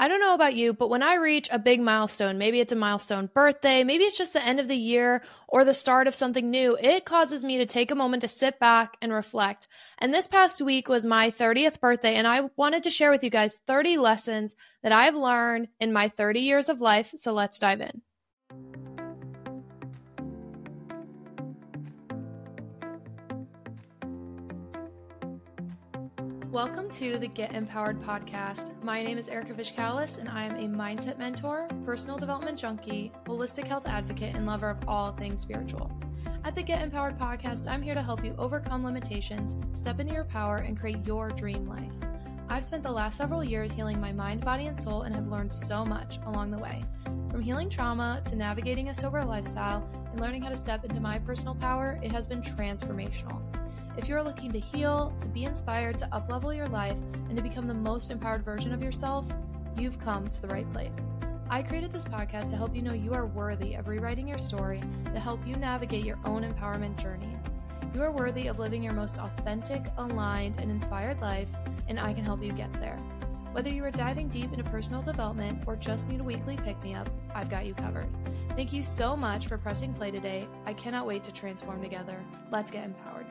[0.00, 2.76] I don't know about you, but when I reach a big milestone, maybe it's a
[2.76, 6.48] milestone birthday, maybe it's just the end of the year or the start of something
[6.50, 9.66] new, it causes me to take a moment to sit back and reflect.
[9.98, 13.30] And this past week was my 30th birthday, and I wanted to share with you
[13.30, 17.10] guys 30 lessons that I've learned in my 30 years of life.
[17.16, 18.87] So let's dive in.
[26.58, 28.72] Welcome to the Get Empowered podcast.
[28.82, 33.68] My name is Erika Vichcales, and I am a mindset mentor, personal development junkie, holistic
[33.68, 35.88] health advocate, and lover of all things spiritual.
[36.42, 40.24] At the Get Empowered podcast, I'm here to help you overcome limitations, step into your
[40.24, 41.92] power, and create your dream life.
[42.48, 45.52] I've spent the last several years healing my mind, body, and soul, and have learned
[45.52, 46.82] so much along the way.
[47.30, 51.20] From healing trauma to navigating a sober lifestyle and learning how to step into my
[51.20, 53.40] personal power, it has been transformational.
[53.98, 56.96] If you are looking to heal, to be inspired, to uplevel your life,
[57.28, 59.26] and to become the most empowered version of yourself,
[59.76, 61.04] you've come to the right place.
[61.50, 64.80] I created this podcast to help you know you are worthy of rewriting your story
[65.06, 67.36] to help you navigate your own empowerment journey.
[67.92, 71.50] You are worthy of living your most authentic, aligned, and inspired life,
[71.88, 73.00] and I can help you get there.
[73.50, 76.94] Whether you are diving deep into personal development or just need a weekly pick me
[76.94, 78.06] up, I've got you covered.
[78.50, 80.46] Thank you so much for pressing play today.
[80.66, 82.22] I cannot wait to transform together.
[82.52, 83.26] Let's get empowered.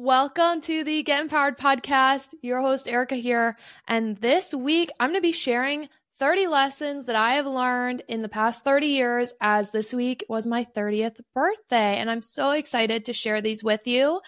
[0.00, 2.32] Welcome to the Get Empowered podcast.
[2.40, 3.56] Your host, Erika, here.
[3.88, 5.88] And this week, I'm going to be sharing
[6.20, 10.46] 30 lessons that I have learned in the past 30 years, as this week was
[10.46, 11.96] my 30th birthday.
[11.96, 14.20] And I'm so excited to share these with you.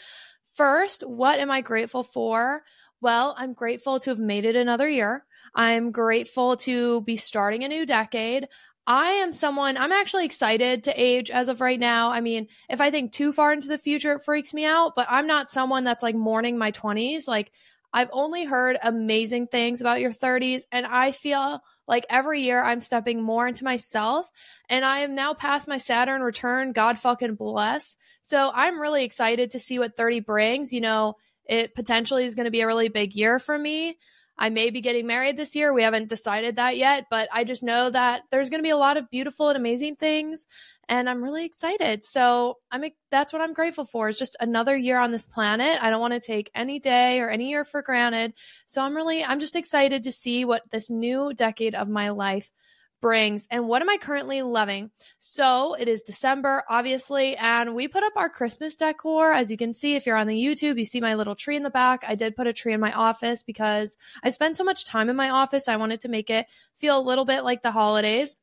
[0.56, 2.64] First, what am I grateful for?
[3.00, 5.24] Well, I'm grateful to have made it another year.
[5.54, 8.48] I'm grateful to be starting a new decade.
[8.86, 12.10] I am someone, I'm actually excited to age as of right now.
[12.10, 15.06] I mean, if I think too far into the future, it freaks me out, but
[15.08, 17.28] I'm not someone that's like mourning my 20s.
[17.28, 17.52] Like,
[17.92, 22.80] I've only heard amazing things about your 30s, and I feel like every year I'm
[22.80, 24.30] stepping more into myself.
[24.68, 26.72] And I am now past my Saturn return.
[26.72, 27.96] God fucking bless.
[28.22, 30.72] So I'm really excited to see what 30 brings.
[30.72, 31.14] You know,
[31.46, 33.98] it potentially is going to be a really big year for me.
[34.38, 35.72] I may be getting married this year.
[35.72, 38.76] We haven't decided that yet, but I just know that there's going to be a
[38.76, 40.46] lot of beautiful and amazing things
[40.90, 42.04] and I'm really excited.
[42.04, 44.08] So, I'm that's what I'm grateful for.
[44.08, 45.78] Is just another year on this planet.
[45.80, 48.34] I don't want to take any day or any year for granted.
[48.66, 52.50] So, I'm really I'm just excited to see what this new decade of my life
[53.00, 54.90] brings and what am I currently loving?
[55.18, 59.32] So it is December, obviously, and we put up our Christmas decor.
[59.32, 61.62] As you can see, if you're on the YouTube, you see my little tree in
[61.62, 62.04] the back.
[62.06, 65.16] I did put a tree in my office because I spend so much time in
[65.16, 65.68] my office.
[65.68, 66.46] I wanted to make it
[66.78, 68.36] feel a little bit like the holidays.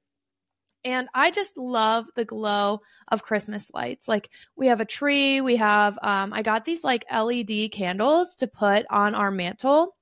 [0.83, 4.07] And I just love the glow of Christmas lights.
[4.07, 8.47] Like we have a tree, we have, um, I got these like LED candles to
[8.47, 9.95] put on our mantle.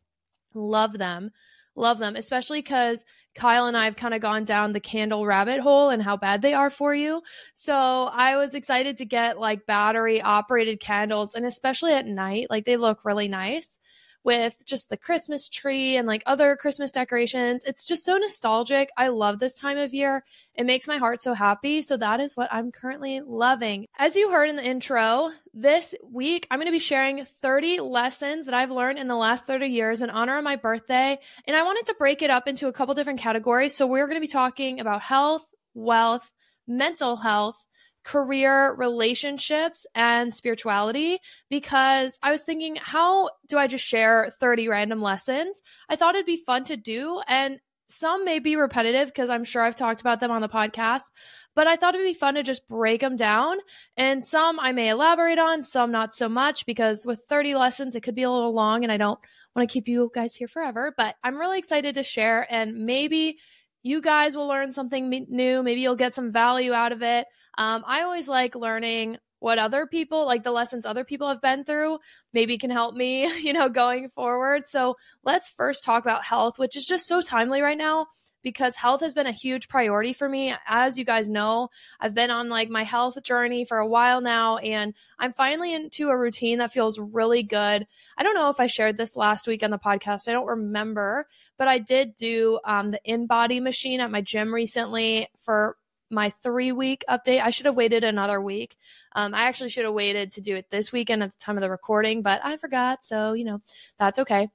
[0.54, 1.32] Love them.
[1.76, 3.04] Love them, especially because
[3.36, 6.42] Kyle and I have kind of gone down the candle rabbit hole and how bad
[6.42, 7.22] they are for you.
[7.54, 12.64] So I was excited to get like battery operated candles and especially at night, like
[12.64, 13.78] they look really nice
[14.26, 17.64] with just the Christmas tree and like other Christmas decorations.
[17.64, 18.90] It's just so nostalgic.
[18.98, 20.24] I love this time of year.
[20.56, 21.84] It makes my heart so happy.
[21.84, 23.86] So that is what I'm currently loving.
[23.98, 28.46] As you heard in the intro, this week I'm going to be sharing 30 lessons
[28.48, 31.20] that I've learned in the last 30 years in honor of my birthday.
[31.46, 33.76] And I wanted to break it up into a couple different categories.
[33.76, 36.32] So we're going to be talking about health, wealth,
[36.68, 37.64] mental health,
[38.06, 45.02] career, relationships, and spirituality because I was thinking, how do I just share 30 random
[45.02, 45.62] lessons?
[45.90, 47.20] I thought it'd be fun to do.
[47.28, 51.10] And some may be repetitive because I'm sure I've talked about them on the podcast,
[51.56, 53.58] but I thought it'd be fun to just break them down.
[53.98, 58.02] And some I may elaborate on, some not so much because with 30 lessons, it
[58.02, 59.20] could be a little long and I don't
[59.56, 60.94] want to keep you guys here forever.
[60.96, 63.40] But I'm really excited to share and maybe
[63.82, 65.64] you guys will learn something new.
[65.64, 67.28] Maybe you'll get some value out of it.
[67.58, 71.64] Um, I always like learning what other people like the lessons other people have been
[71.64, 72.00] through
[72.34, 74.68] maybe can help me you know going forward.
[74.68, 78.08] So let's first talk about health which is just so timely right now
[78.42, 80.54] because health has been a huge priority for me.
[80.68, 81.70] As you guys know
[82.00, 86.10] i've been on like my health journey for a while now and i'm finally into
[86.10, 87.86] a routine that feels really good.
[88.18, 91.28] I don't know if i shared this last week on the podcast i don't remember
[91.58, 95.78] but i did do um, the InBody machine at my gym recently for
[96.10, 97.42] my three week update.
[97.42, 98.78] I should have waited another week.
[99.14, 101.62] Um, I actually should have waited to do it this weekend at the time of
[101.62, 103.04] the recording, but I forgot.
[103.04, 103.62] So, you know,
[103.98, 104.50] that's okay.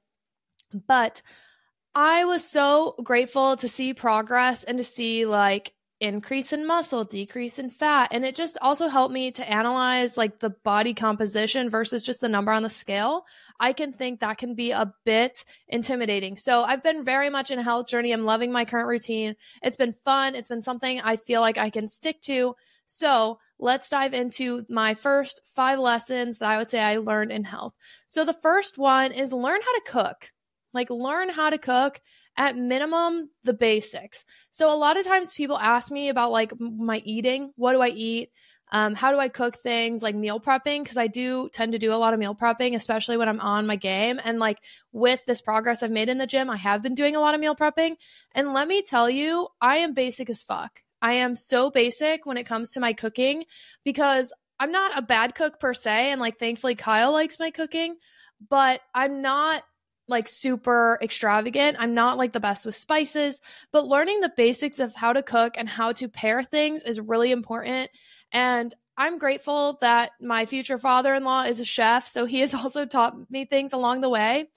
[0.86, 1.22] But
[1.94, 7.58] I was so grateful to see progress and to see like increase in muscle, decrease
[7.58, 8.08] in fat.
[8.10, 12.28] And it just also helped me to analyze like the body composition versus just the
[12.28, 13.26] number on the scale.
[13.58, 16.36] I can think that can be a bit intimidating.
[16.36, 18.12] So I've been very much in a health journey.
[18.12, 19.36] I'm loving my current routine.
[19.62, 20.34] It's been fun.
[20.34, 22.54] It's been something I feel like I can stick to.
[22.86, 27.44] So let's dive into my first five lessons that I would say I learned in
[27.44, 27.74] health.
[28.08, 30.32] So the first one is learn how to cook.
[30.72, 32.00] Like learn how to cook
[32.36, 34.24] at minimum the basics.
[34.50, 37.88] So a lot of times people ask me about like my eating, what do I
[37.88, 38.30] eat?
[38.72, 40.82] Um, how do I cook things like meal prepping?
[40.82, 43.66] Because I do tend to do a lot of meal prepping, especially when I'm on
[43.66, 44.20] my game.
[44.22, 44.58] And like
[44.92, 47.40] with this progress I've made in the gym, I have been doing a lot of
[47.40, 47.96] meal prepping.
[48.32, 50.82] And let me tell you, I am basic as fuck.
[51.02, 53.44] I am so basic when it comes to my cooking
[53.84, 56.12] because I'm not a bad cook per se.
[56.12, 57.96] And like thankfully, Kyle likes my cooking,
[58.48, 59.64] but I'm not
[60.10, 61.76] like super extravagant.
[61.80, 63.40] I'm not like the best with spices,
[63.72, 67.30] but learning the basics of how to cook and how to pair things is really
[67.30, 67.90] important.
[68.32, 72.08] And I'm grateful that my future father in law is a chef.
[72.08, 74.50] So he has also taught me things along the way.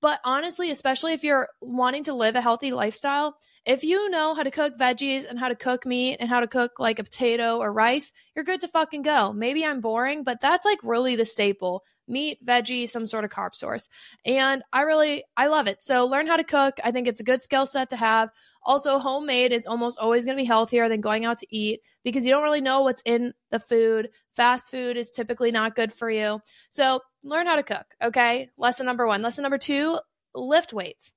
[0.00, 4.42] But honestly, especially if you're wanting to live a healthy lifestyle, if you know how
[4.42, 7.56] to cook veggies and how to cook meat and how to cook like a potato
[7.56, 9.32] or rice, you're good to fucking go.
[9.32, 13.54] Maybe I'm boring, but that's like really the staple meat, veggie, some sort of carb
[13.54, 13.88] source.
[14.24, 15.82] And I really, I love it.
[15.82, 16.78] So learn how to cook.
[16.82, 18.30] I think it's a good skill set to have.
[18.62, 22.24] Also, homemade is almost always going to be healthier than going out to eat because
[22.24, 24.08] you don't really know what's in the food.
[24.36, 26.40] Fast food is typically not good for you.
[26.70, 27.86] So learn how to cook.
[28.02, 28.50] Okay.
[28.56, 29.22] Lesson number one.
[29.22, 29.98] Lesson number two
[30.34, 31.12] lift weights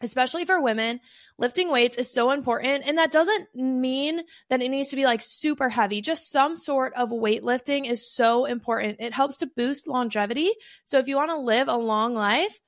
[0.00, 1.00] especially for women,
[1.38, 2.84] lifting weights is so important.
[2.86, 6.00] And that doesn't mean that it needs to be like super heavy.
[6.00, 8.96] Just some sort of weightlifting is so important.
[9.00, 10.50] It helps to boost longevity.
[10.84, 12.58] So if you want to live a long life,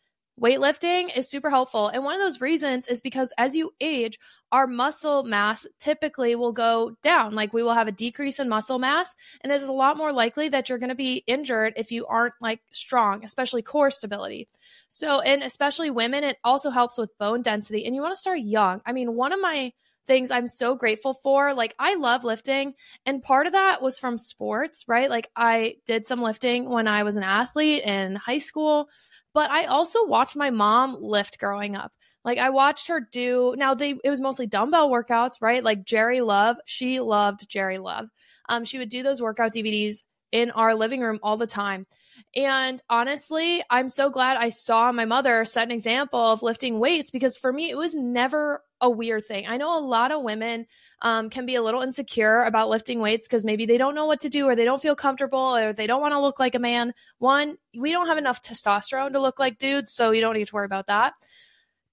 [0.42, 1.88] weightlifting is super helpful.
[1.88, 4.18] And one of those reasons is because as you age,
[4.50, 7.34] our muscle mass typically will go down.
[7.34, 10.48] Like we will have a decrease in muscle mass, and it's a lot more likely
[10.50, 14.48] that you're going to be injured if you aren't like strong, especially core stability.
[14.88, 17.84] So, and especially women, it also helps with bone density.
[17.86, 18.82] And you want to start young.
[18.84, 19.72] I mean, one of my
[20.06, 21.54] things I'm so grateful for.
[21.54, 22.74] Like, I love lifting,
[23.06, 25.08] and part of that was from sports, right?
[25.08, 28.88] Like, I did some lifting when I was an athlete in high school.
[29.34, 31.92] But I also watched my mom lift growing up.
[32.24, 35.62] Like I watched her do now they it was mostly dumbbell workouts, right?
[35.62, 38.08] Like Jari Love, she loved Jari Love.
[38.48, 41.86] Um she would do those workout DVDs in our living room all the time.
[42.34, 47.10] And honestly, I'm so glad I saw my mother set an example of lifting weights
[47.10, 49.46] because for me, it was never a weird thing.
[49.46, 50.66] I know a lot of women
[51.00, 54.20] um, can be a little insecure about lifting weights because maybe they don't know what
[54.22, 56.58] to do or they don't feel comfortable or they don't want to look like a
[56.58, 56.92] man.
[57.18, 60.54] One, we don't have enough testosterone to look like dudes, so you don't need to
[60.54, 61.14] worry about that.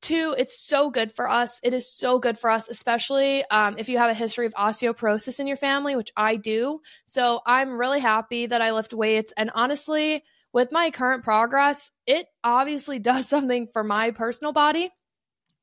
[0.02, 1.60] Two, it's so good for us.
[1.62, 5.40] It is so good for us, especially um, if you have a history of osteoporosis
[5.40, 6.82] in your family, which I do.
[7.06, 9.34] So I'm really happy that I lift weights.
[9.36, 14.90] And honestly, with my current progress, it obviously does something for my personal body,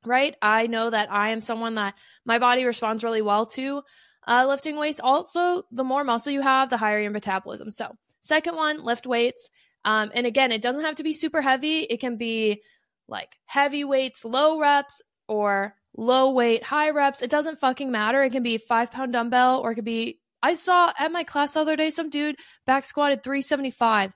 [0.05, 0.35] right?
[0.41, 1.95] I know that I am someone that
[2.25, 3.81] my body responds really well to
[4.27, 4.99] uh, lifting weights.
[4.99, 7.71] Also, the more muscle you have, the higher your metabolism.
[7.71, 9.49] So, second one, lift weights.
[9.85, 11.81] Um, and again, it doesn't have to be super heavy.
[11.81, 12.61] It can be
[13.07, 17.21] like heavy weights, low reps, or low weight, high reps.
[17.21, 18.23] It doesn't fucking matter.
[18.23, 20.19] It can be five pound dumbbell or it could be.
[20.41, 22.35] I saw at my class the other day some dude
[22.65, 24.13] back squatted 375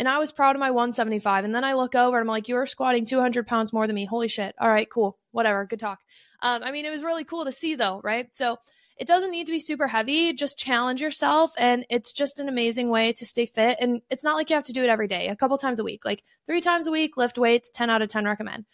[0.00, 1.44] and I was proud of my 175.
[1.44, 4.06] And then I look over and I'm like, you're squatting 200 pounds more than me.
[4.06, 4.54] Holy shit.
[4.58, 5.18] All right, cool.
[5.30, 5.66] Whatever.
[5.66, 6.00] Good talk.
[6.40, 8.34] Um, I mean, it was really cool to see though, right?
[8.34, 8.56] So
[8.96, 10.32] it doesn't need to be super heavy.
[10.32, 11.52] Just challenge yourself.
[11.58, 13.76] And it's just an amazing way to stay fit.
[13.78, 15.84] And it's not like you have to do it every day, a couple times a
[15.84, 18.64] week, like three times a week, lift weights, 10 out of 10 recommend.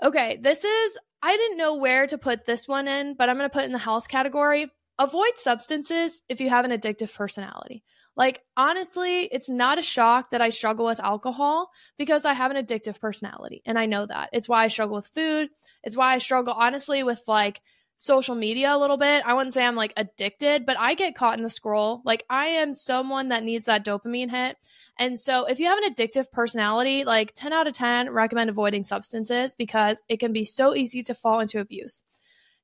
[0.00, 3.50] Okay, this is, I didn't know where to put this one in, but I'm going
[3.50, 4.70] to put in the health category.
[4.96, 7.82] Avoid substances if you have an addictive personality.
[8.16, 12.62] Like, honestly, it's not a shock that I struggle with alcohol because I have an
[12.62, 13.62] addictive personality.
[13.64, 14.30] And I know that.
[14.32, 15.48] It's why I struggle with food.
[15.82, 17.62] It's why I struggle, honestly, with like
[18.02, 19.22] social media a little bit.
[19.24, 22.02] I wouldn't say I'm like addicted, but I get caught in the scroll.
[22.04, 24.56] Like I am someone that needs that dopamine hit.
[24.98, 28.82] And so if you have an addictive personality, like 10 out of 10 recommend avoiding
[28.82, 32.02] substances because it can be so easy to fall into abuse.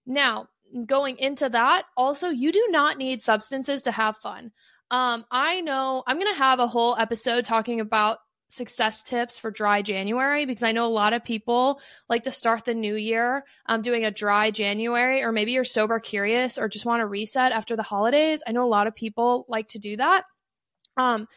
[0.05, 0.49] Now,
[0.87, 4.51] going into that, also you do not need substances to have fun.
[4.91, 8.19] Um, I know I'm going to have a whole episode talking about
[8.49, 12.65] success tips for dry January because I know a lot of people like to start
[12.65, 16.87] the new year um, doing a dry January, or maybe you're sober curious or just
[16.87, 18.43] want to reset after the holidays.
[18.47, 20.25] I know a lot of people like to do that.
[20.97, 21.29] Um,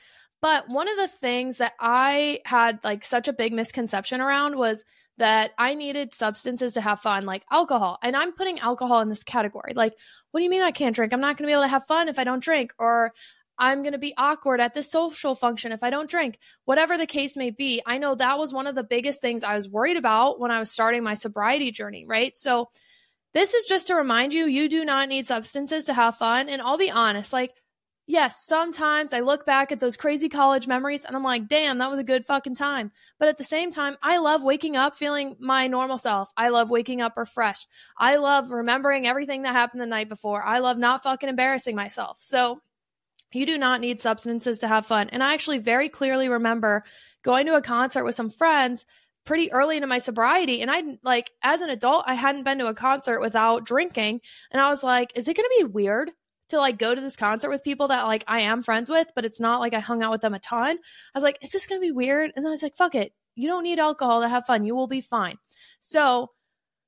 [0.42, 4.84] But one of the things that I had like such a big misconception around was
[5.18, 8.00] that I needed substances to have fun, like alcohol.
[8.02, 9.74] And I'm putting alcohol in this category.
[9.76, 9.94] Like,
[10.32, 11.14] what do you mean I can't drink?
[11.14, 12.74] I'm not going to be able to have fun if I don't drink.
[12.80, 13.14] Or
[13.62, 16.40] I'm going to be awkward at this social function if I don't drink.
[16.66, 19.54] Whatever the case may be, I know that was one of the biggest things I
[19.54, 22.36] was worried about when I was starting my sobriety journey, right?
[22.36, 22.70] So,
[23.34, 26.50] this is just to remind you you do not need substances to have fun.
[26.50, 27.54] And I'll be honest, like,
[28.08, 31.90] yes, sometimes I look back at those crazy college memories and I'm like, damn, that
[31.90, 32.92] was a good fucking time.
[33.20, 36.32] But at the same time, I love waking up feeling my normal self.
[36.36, 37.68] I love waking up refreshed.
[37.98, 40.44] I love remembering everything that happened the night before.
[40.44, 42.18] I love not fucking embarrassing myself.
[42.20, 42.60] So,
[43.34, 45.10] you do not need substances to have fun.
[45.10, 46.84] And I actually very clearly remember
[47.24, 48.86] going to a concert with some friends
[49.26, 50.62] pretty early into my sobriety.
[50.62, 54.22] And I like, as an adult, I hadn't been to a concert without drinking.
[54.52, 56.12] And I was like, is it going to be weird
[56.50, 59.26] to like go to this concert with people that like I am friends with, but
[59.26, 60.78] it's not like I hung out with them a ton.
[60.78, 62.32] I was like, is this going to be weird?
[62.36, 63.14] And then I was like, fuck it.
[63.36, 64.66] You don't need alcohol to have fun.
[64.66, 65.38] You will be fine.
[65.80, 66.32] So,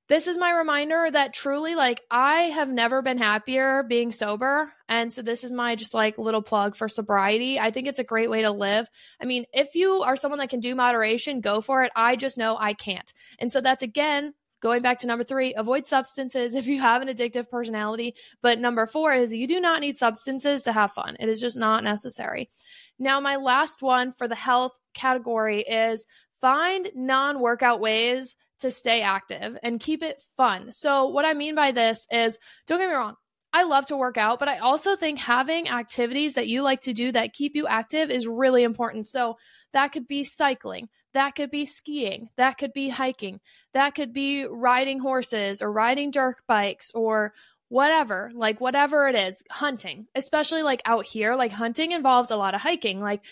[0.09, 4.73] this is my reminder that truly like I have never been happier being sober.
[4.89, 7.59] And so this is my just like little plug for sobriety.
[7.59, 8.87] I think it's a great way to live.
[9.21, 11.91] I mean, if you are someone that can do moderation, go for it.
[11.95, 13.11] I just know I can't.
[13.39, 14.33] And so that's again
[14.63, 18.15] Going back to number three, avoid substances if you have an addictive personality.
[18.41, 21.17] But number four is you do not need substances to have fun.
[21.19, 22.49] It is just not necessary.
[22.97, 26.05] Now, my last one for the health category is
[26.39, 30.71] find non workout ways to stay active and keep it fun.
[30.71, 33.15] So, what I mean by this is don't get me wrong,
[33.53, 36.93] I love to work out, but I also think having activities that you like to
[36.93, 39.07] do that keep you active is really important.
[39.07, 39.37] So,
[39.73, 43.39] that could be cycling, that could be skiing, that could be hiking,
[43.73, 47.33] that could be riding horses or riding dirt bikes or
[47.69, 52.53] whatever, like whatever it is, hunting, especially like out here, like hunting involves a lot
[52.53, 52.99] of hiking.
[52.99, 53.25] Like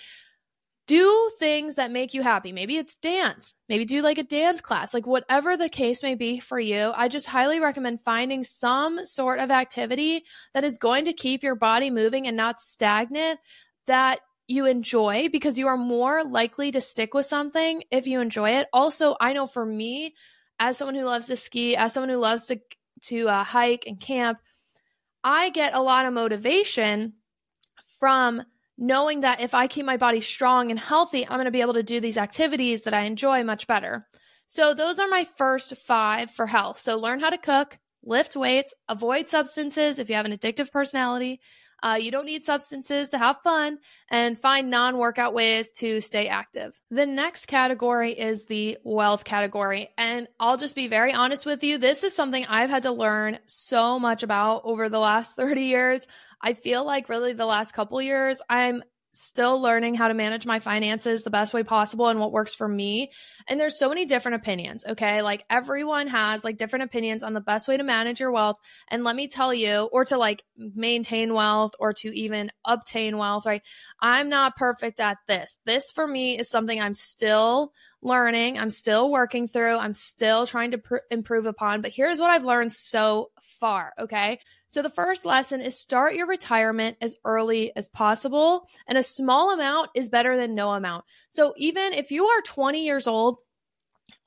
[0.87, 2.51] do things that make you happy.
[2.51, 3.53] Maybe it's dance.
[3.69, 4.93] Maybe do like a dance class.
[4.93, 9.39] Like whatever the case may be for you, I just highly recommend finding some sort
[9.39, 13.39] of activity that is going to keep your body moving and not stagnant
[13.87, 18.51] that you enjoy because you are more likely to stick with something if you enjoy
[18.51, 18.67] it.
[18.73, 20.15] Also, I know for me,
[20.59, 22.59] as someone who loves to ski, as someone who loves to
[23.03, 24.39] to uh, hike and camp,
[25.23, 27.13] I get a lot of motivation
[27.99, 28.43] from
[28.77, 31.75] knowing that if I keep my body strong and healthy, I'm going to be able
[31.75, 34.07] to do these activities that I enjoy much better.
[34.45, 36.79] So, those are my first five for health.
[36.79, 41.39] So, learn how to cook, lift weights, avoid substances if you have an addictive personality,
[41.83, 46.27] uh, you don't need substances to have fun and find non workout ways to stay
[46.27, 46.79] active.
[46.91, 49.89] The next category is the wealth category.
[49.97, 51.77] And I'll just be very honest with you.
[51.77, 56.05] This is something I've had to learn so much about over the last 30 years.
[56.41, 58.83] I feel like really the last couple years, I'm
[59.13, 62.67] still learning how to manage my finances the best way possible and what works for
[62.67, 63.11] me.
[63.47, 65.21] And there's so many different opinions, okay?
[65.21, 68.57] Like everyone has like different opinions on the best way to manage your wealth.
[68.87, 73.45] And let me tell you, or to like maintain wealth or to even obtain wealth,
[73.45, 73.61] right?
[73.99, 75.59] I'm not perfect at this.
[75.65, 78.57] This for me is something I'm still learning.
[78.57, 79.77] I'm still working through.
[79.77, 81.81] I'm still trying to pr- improve upon.
[81.81, 83.31] But here's what I've learned so
[83.61, 84.39] far, okay?
[84.67, 89.53] So the first lesson is start your retirement as early as possible, and a small
[89.53, 91.05] amount is better than no amount.
[91.29, 93.37] So even if you are 20 years old,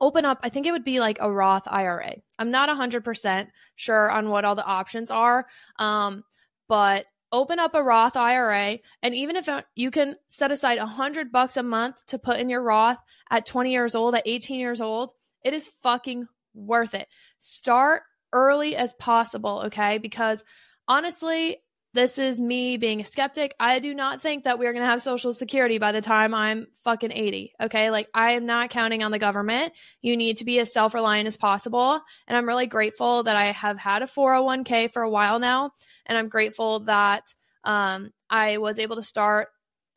[0.01, 2.15] open up, I think it would be like a Roth IRA.
[2.39, 5.47] I'm not 100% sure on what all the options are,
[5.79, 6.25] um,
[6.69, 11.57] but open up a Roth IRA and even if you can set aside 100 bucks
[11.57, 12.99] a month to put in your Roth
[13.29, 15.13] at 20 years old, at 18 years old,
[15.45, 17.09] it is fucking worth it.
[17.41, 18.03] Start
[18.35, 19.97] early as possible, okay?
[19.97, 20.45] Because
[20.87, 21.59] honestly,
[21.95, 23.55] this is me being a skeptic.
[23.59, 26.67] I do not think that we're going to have social security by the time I'm
[26.83, 27.55] fucking 80.
[27.63, 27.91] Okay.
[27.91, 29.73] Like, I am not counting on the government.
[30.03, 32.01] You need to be as self reliant as possible.
[32.27, 35.71] And I'm really grateful that I have had a 401k for a while now.
[36.05, 39.49] And I'm grateful that um, I was able to start.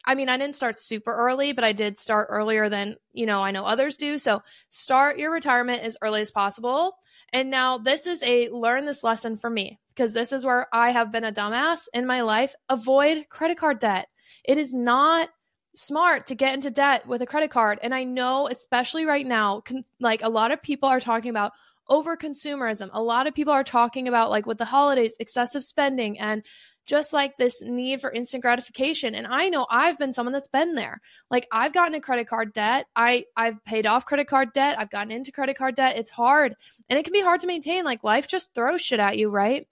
[0.06, 3.42] I mean, I didn't start super early, but I did start earlier than, you know,
[3.42, 4.20] I know others do.
[4.20, 6.94] So start your retirement as early as possible.
[7.34, 10.92] And now this is a learn this lesson for me because this is where I
[10.92, 12.56] have been a dumbass in my life.
[12.70, 14.08] Avoid credit card debt.
[14.46, 15.30] It is not
[15.76, 17.80] smart to get into debt with a credit card.
[17.82, 21.52] And I know, especially right now, con- like a lot of people are talking about
[21.90, 22.90] over consumerism.
[22.94, 26.44] A lot of people are talking about, like, with the holidays, excessive spending and
[26.88, 29.14] just like this need for instant gratification.
[29.14, 31.02] And i know i've been someone that's been there.
[31.30, 32.88] Like i've gotten a credit card debt.
[32.96, 34.80] I i've paid off credit card debt.
[34.80, 35.98] I've gotten into credit card debt.
[35.98, 36.56] It's hard.
[36.90, 37.84] And it can be hard to maintain.
[37.84, 39.68] Like life just throws shit at you right?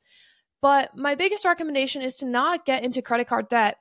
[0.62, 3.78] But my biggest recommendation is to not get into credit card debt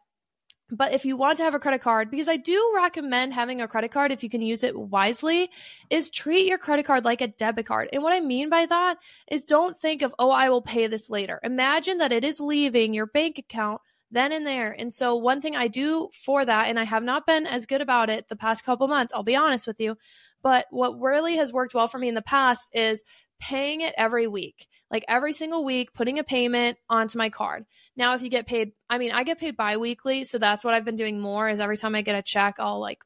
[0.71, 3.69] But if you want to have a credit card, because I do recommend having a
[3.69, 5.51] credit card if you can use it wisely,
[5.91, 7.91] is treat your credit card like a debit card.
[7.93, 8.97] And what I mean by that
[9.31, 11.39] is don't think of, oh, I will pay this later.
[11.43, 14.75] Imagine that it is leaving your bank account then and there.
[14.79, 17.81] And so, one thing I do for that, and I have not been as good
[17.81, 19.97] about it the past couple months, I'll be honest with you,
[20.45, 23.03] but what really has worked well for me in the past is
[23.41, 27.65] paying it every week, like every single week, putting a payment onto my card.
[27.97, 30.23] Now, if you get paid, I mean, I get paid bi weekly.
[30.25, 32.79] So that's what I've been doing more is every time I get a check, I'll
[32.79, 33.03] like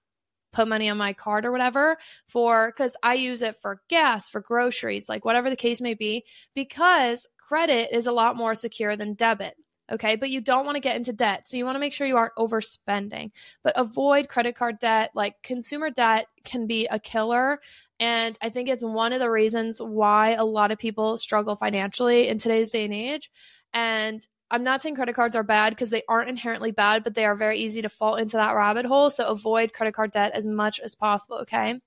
[0.53, 4.41] put money on my card or whatever for because I use it for gas, for
[4.41, 6.25] groceries, like whatever the case may be,
[6.57, 9.55] because credit is a lot more secure than debit.
[9.91, 10.17] Okay.
[10.17, 11.47] But you don't want to get into debt.
[11.49, 13.31] So you want to make sure you aren't overspending,
[13.63, 15.11] but avoid credit card debt.
[15.15, 17.61] Like consumer debt can be a killer.
[18.01, 22.29] And I think it's one of the reasons why a lot of people struggle financially
[22.29, 23.31] in today's day and age.
[23.73, 27.27] And I'm not saying credit cards are bad because they aren't inherently bad, but they
[27.27, 29.11] are very easy to fall into that rabbit hole.
[29.11, 31.39] So avoid credit card debt as much as possible.
[31.39, 31.81] Okay.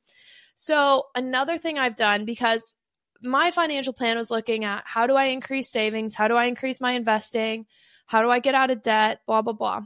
[0.55, 2.75] So, another thing I've done because
[3.23, 6.13] my financial plan was looking at how do I increase savings?
[6.13, 7.65] How do I increase my investing?
[8.11, 9.21] How do I get out of debt?
[9.25, 9.85] Blah, blah, blah.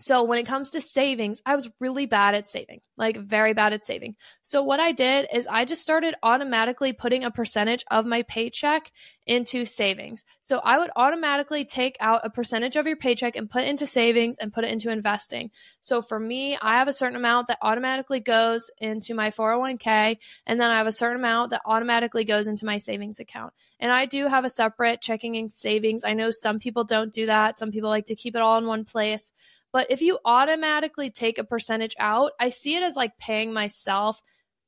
[0.00, 3.74] So when it comes to savings, I was really bad at saving, like very bad
[3.74, 4.16] at saving.
[4.42, 8.90] So what I did is I just started automatically putting a percentage of my paycheck
[9.26, 10.24] into savings.
[10.40, 14.38] So I would automatically take out a percentage of your paycheck and put into savings
[14.38, 15.50] and put it into investing.
[15.82, 20.16] So for me, I have a certain amount that automatically goes into my 401k
[20.46, 23.52] and then I have a certain amount that automatically goes into my savings account.
[23.78, 26.04] And I do have a separate checking and savings.
[26.04, 27.58] I know some people don't do that.
[27.58, 29.30] Some people like to keep it all in one place.
[29.72, 34.20] But if you automatically take a percentage out, I see it as like paying myself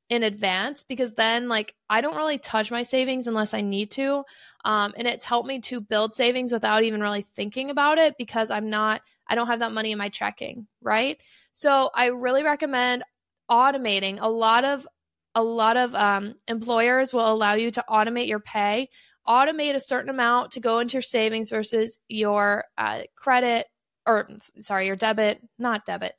[0.09, 4.25] in advance because then like I don't really touch my savings unless I need to.
[4.64, 8.50] Um, and it's helped me to build savings without even really thinking about it because
[8.50, 11.18] I'm not, I don't have that money in my checking, right?
[11.52, 13.04] So I really recommend
[13.50, 14.87] automating a lot of
[15.35, 18.88] a lot of um, employers will allow you to automate your pay
[19.26, 23.66] automate a certain amount to go into your savings versus your uh, credit
[24.06, 24.28] or
[24.59, 26.14] sorry, your debit, not debit.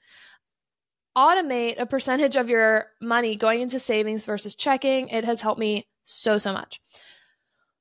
[1.17, 5.09] Automate a percentage of your money going into savings versus checking.
[5.09, 6.81] It has helped me so, so much.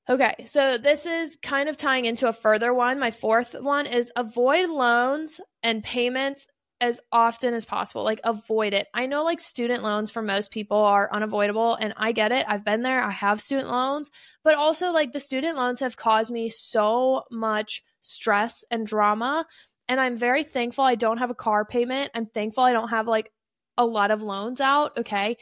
[0.09, 2.99] Okay, so this is kind of tying into a further one.
[2.99, 6.47] My fourth one is avoid loans and payments
[6.81, 8.03] as often as possible.
[8.03, 8.89] Like avoid it.
[8.93, 12.45] I know like student loans for most people are unavoidable and I get it.
[12.49, 13.01] I've been there.
[13.01, 14.11] I have student loans,
[14.43, 19.47] but also like the student loans have caused me so much stress and drama
[19.93, 22.13] and I'm very thankful I don't have a car payment.
[22.15, 23.31] I'm thankful I don't have like
[23.77, 24.97] a lot of loans out.
[25.01, 25.37] Okay.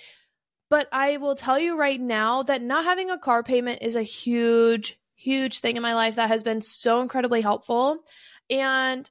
[0.68, 4.02] But I will tell you right now that not having a car payment is a
[4.02, 7.98] huge, huge thing in my life that has been so incredibly helpful.
[8.50, 9.08] And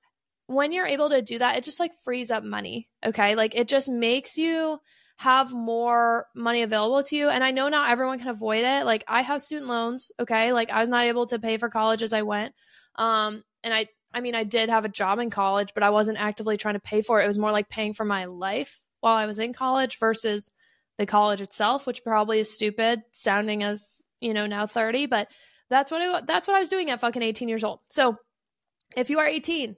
[0.47, 2.89] when you're able to do that, it just like frees up money.
[3.06, 3.36] Okay.
[3.36, 4.78] Like it just makes you
[5.15, 7.30] have more money available to you.
[7.30, 8.86] And I know not everyone can avoid it.
[8.86, 10.12] Like I have student loans.
[10.19, 10.52] Okay.
[10.52, 12.54] Like I was not able to pay for college as I went.
[12.95, 16.19] Um, and I I mean, I did have a job in college, but I wasn't
[16.19, 17.26] actively trying to pay for it.
[17.26, 20.52] It was more like paying for my life while I was in college versus
[20.98, 25.28] the college itself, which probably is stupid sounding as, you know, now 30, but
[25.69, 27.80] that's what I, that's what I was doing at fucking 18 years old.
[27.88, 28.17] So,
[28.98, 29.78] if you are 18,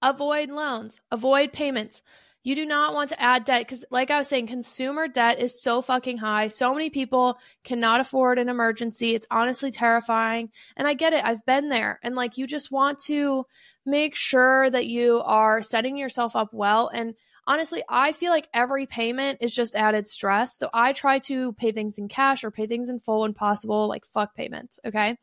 [0.00, 2.00] avoid loans, avoid payments.
[2.44, 5.62] You do not want to add debt because, like I was saying, consumer debt is
[5.62, 6.48] so fucking high.
[6.48, 9.14] So many people cannot afford an emergency.
[9.14, 10.50] It's honestly terrifying.
[10.76, 11.24] And I get it.
[11.24, 12.00] I've been there.
[12.02, 13.46] And like, you just want to
[13.86, 16.88] make sure that you are setting yourself up well.
[16.88, 17.14] And
[17.46, 20.56] honestly, I feel like every payment is just added stress.
[20.56, 23.88] So I try to pay things in cash or pay things in full when possible,
[23.88, 24.80] like fuck payments.
[24.84, 25.16] Okay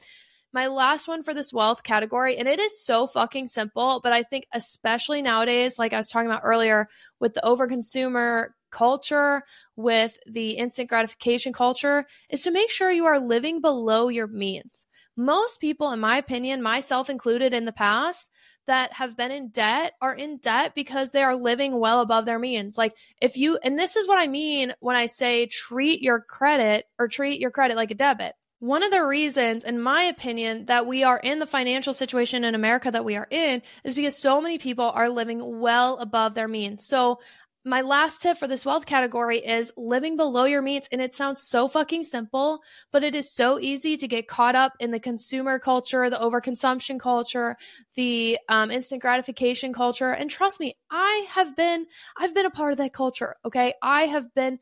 [0.53, 4.23] my last one for this wealth category, and it is so fucking simple, but I
[4.23, 6.87] think especially nowadays, like I was talking about earlier,
[7.19, 9.43] with the overconsumer culture,
[9.75, 14.85] with the instant gratification culture, is to make sure you are living below your means.
[15.15, 18.31] Most people, in my opinion, myself included in the past,
[18.69, 22.37] that have been in debt are in debt because they are living well above their
[22.37, 22.77] means.
[22.77, 26.85] Like if you, and this is what I mean when I say treat your credit
[26.99, 28.35] or treat your credit like a debit.
[28.59, 32.55] One of the reasons, in my opinion, that we are in the financial situation in
[32.55, 36.49] America that we are in is because so many people are living well above their
[36.49, 36.85] means.
[36.85, 37.19] So,
[37.65, 40.87] my last tip for this wealth category is living below your means.
[40.91, 44.73] And it sounds so fucking simple, but it is so easy to get caught up
[44.79, 47.57] in the consumer culture, the overconsumption culture,
[47.95, 50.11] the um, instant gratification culture.
[50.11, 51.85] And trust me, I have been,
[52.17, 53.35] I've been a part of that culture.
[53.43, 53.73] Okay.
[53.83, 54.59] I have been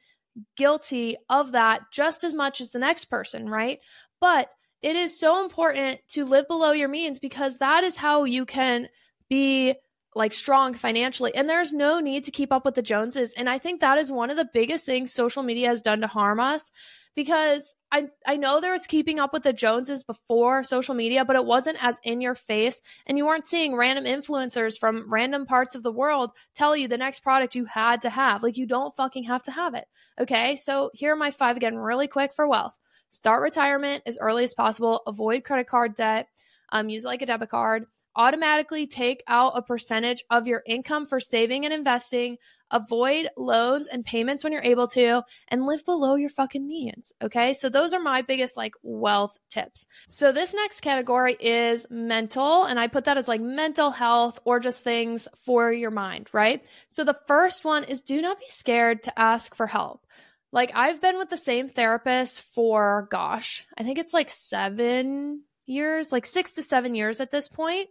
[0.55, 3.79] guilty of that just as much as the next person, right?
[4.19, 4.49] But
[4.81, 8.89] it is so important to live below your means because that is how you can
[9.29, 9.75] be
[10.15, 13.57] like strong financially and there's no need to keep up with the joneses and i
[13.57, 16.71] think that is one of the biggest things social media has done to harm us
[17.15, 21.35] because i i know there was keeping up with the joneses before social media but
[21.35, 25.75] it wasn't as in your face and you weren't seeing random influencers from random parts
[25.75, 28.43] of the world tell you the next product you had to have.
[28.43, 29.87] Like you don't fucking have to have it
[30.19, 30.55] okay?
[30.55, 32.75] So here are my five again really quick for wealth.
[33.09, 35.01] Start retirement as early as possible.
[35.07, 36.27] Avoid credit card debt.
[36.69, 37.85] Um, use like a debit card
[38.17, 42.37] automatically take out a percentage of your income for saving and investing,
[42.71, 47.13] avoid loans and payments when you're able to, and live below your fucking means.
[47.21, 47.53] Okay.
[47.53, 49.85] So those are my biggest like wealth tips.
[50.07, 54.59] So this next category is mental, and I put that as like mental health or
[54.59, 56.65] just things for your mind, right?
[56.89, 60.05] So the first one is do not be scared to ask for help.
[60.51, 66.11] Like I've been with the same therapist for gosh, I think it's like seven years,
[66.11, 67.89] like six to seven years at this point.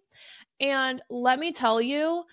[0.61, 2.25] And let me tell you,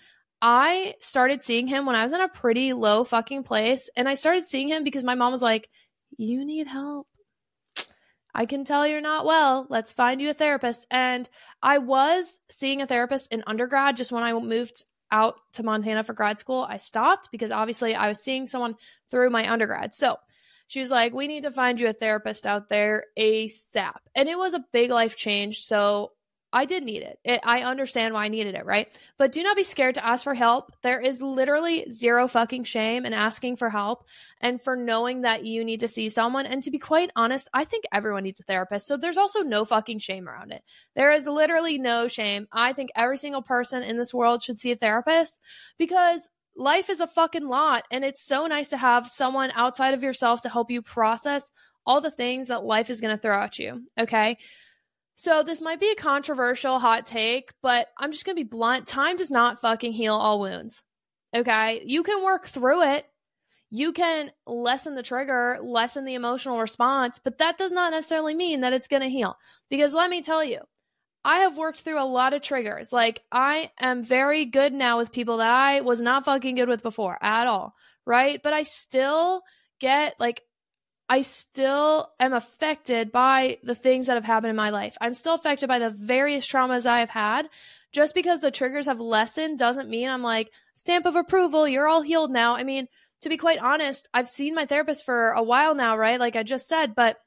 [0.42, 3.88] I started seeing him when I was in a pretty low fucking place.
[3.96, 5.68] And I started seeing him because my mom was like,
[6.16, 7.06] You need help.
[8.34, 9.66] I can tell you're not well.
[9.70, 10.86] Let's find you a therapist.
[10.90, 11.28] And
[11.62, 16.14] I was seeing a therapist in undergrad just when I moved out to Montana for
[16.14, 16.66] grad school.
[16.68, 18.74] I stopped because obviously I was seeing someone
[19.10, 19.94] through my undergrad.
[19.94, 20.16] So
[20.66, 23.96] she was like, We need to find you a therapist out there ASAP.
[24.14, 25.60] And it was a big life change.
[25.60, 26.12] So
[26.54, 27.18] I did need it.
[27.24, 27.40] it.
[27.42, 28.86] I understand why I needed it, right?
[29.18, 30.72] But do not be scared to ask for help.
[30.82, 34.04] There is literally zero fucking shame in asking for help
[34.40, 36.46] and for knowing that you need to see someone.
[36.46, 38.86] And to be quite honest, I think everyone needs a therapist.
[38.86, 40.62] So there's also no fucking shame around it.
[40.94, 42.46] There is literally no shame.
[42.52, 45.40] I think every single person in this world should see a therapist
[45.76, 47.84] because life is a fucking lot.
[47.90, 51.50] And it's so nice to have someone outside of yourself to help you process
[51.86, 53.82] all the things that life is going to throw at you.
[54.00, 54.38] Okay.
[55.16, 58.86] So this might be a controversial hot take, but I'm just going to be blunt.
[58.86, 60.82] Time does not fucking heal all wounds.
[61.34, 61.82] Okay.
[61.84, 63.04] You can work through it.
[63.70, 68.60] You can lessen the trigger, lessen the emotional response, but that does not necessarily mean
[68.60, 69.36] that it's going to heal.
[69.68, 70.60] Because let me tell you,
[71.24, 72.92] I have worked through a lot of triggers.
[72.92, 76.82] Like, I am very good now with people that I was not fucking good with
[76.82, 77.74] before at all.
[78.06, 78.42] Right.
[78.42, 79.42] But I still
[79.80, 80.42] get like,
[81.08, 84.96] I still am affected by the things that have happened in my life.
[85.00, 87.48] I'm still affected by the various traumas I have had.
[87.92, 92.02] Just because the triggers have lessened doesn't mean I'm like, stamp of approval, you're all
[92.02, 92.56] healed now.
[92.56, 92.88] I mean,
[93.20, 96.18] to be quite honest, I've seen my therapist for a while now, right?
[96.18, 97.18] Like I just said, but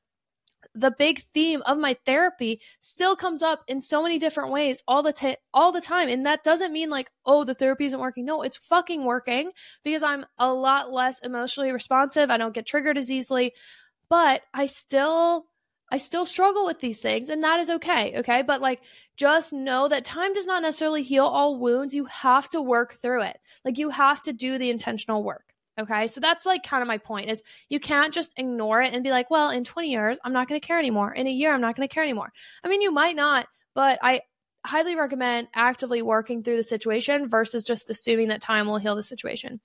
[0.77, 5.03] the big theme of my therapy still comes up in so many different ways all
[5.03, 8.25] the time all the time and that doesn't mean like oh the therapy isn't working
[8.25, 9.51] no it's fucking working
[9.83, 13.53] because i'm a lot less emotionally responsive i don't get triggered as easily
[14.09, 15.45] but i still
[15.89, 18.19] I still struggle with these things, and that is okay.
[18.19, 18.41] Okay.
[18.41, 18.81] But like,
[19.15, 21.95] just know that time does not necessarily heal all wounds.
[21.95, 23.39] You have to work through it.
[23.63, 25.46] Like, you have to do the intentional work.
[25.79, 26.07] Okay.
[26.07, 29.11] So that's like kind of my point is you can't just ignore it and be
[29.11, 31.13] like, well, in 20 years, I'm not going to care anymore.
[31.13, 32.31] In a year, I'm not going to care anymore.
[32.63, 34.21] I mean, you might not, but I
[34.65, 39.03] highly recommend actively working through the situation versus just assuming that time will heal the
[39.03, 39.59] situation.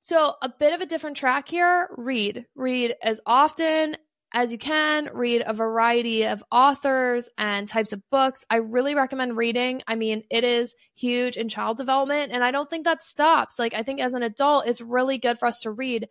[0.00, 2.44] So, a bit of a different track here read.
[2.54, 3.96] Read as often
[4.34, 8.44] as you can, read a variety of authors and types of books.
[8.50, 9.82] I really recommend reading.
[9.86, 13.60] I mean, it is huge in child development, and I don't think that stops.
[13.60, 16.08] Like, I think as an adult, it's really good for us to read.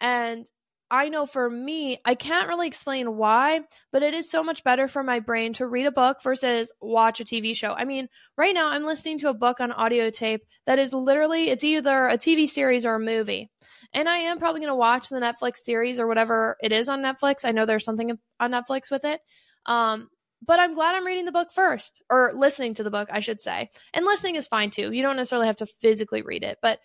[0.00, 0.46] And
[0.90, 3.60] I know for me, I can't really explain why,
[3.92, 7.20] but it is so much better for my brain to read a book versus watch
[7.20, 7.74] a TV show.
[7.74, 11.50] I mean, right now I'm listening to a book on audio tape that is literally
[11.50, 13.50] it's either a TV series or a movie.
[13.92, 17.02] And I am probably going to watch the Netflix series or whatever it is on
[17.02, 17.44] Netflix.
[17.44, 19.20] I know there's something on Netflix with it.
[19.66, 20.08] Um,
[20.46, 23.40] but I'm glad I'm reading the book first or listening to the book, I should
[23.40, 23.70] say.
[23.92, 24.92] And listening is fine too.
[24.92, 26.78] You don't necessarily have to physically read it, but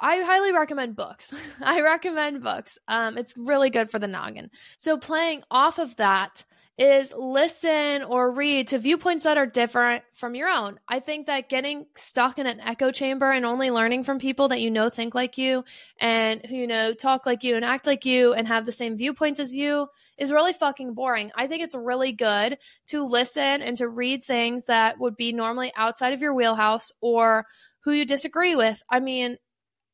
[0.00, 1.32] I highly recommend books.
[1.62, 2.78] I recommend books.
[2.88, 4.50] Um, it's really good for the noggin.
[4.76, 6.44] So playing off of that
[6.78, 10.80] is listen or read to viewpoints that are different from your own.
[10.88, 14.60] I think that getting stuck in an echo chamber and only learning from people that
[14.60, 15.64] you know think like you
[16.00, 18.96] and who you know talk like you and act like you and have the same
[18.96, 19.86] viewpoints as you
[20.18, 21.30] is really fucking boring.
[21.34, 22.58] I think it's really good
[22.88, 27.46] to listen and to read things that would be normally outside of your wheelhouse or
[27.80, 28.82] who you disagree with.
[28.90, 29.36] I mean,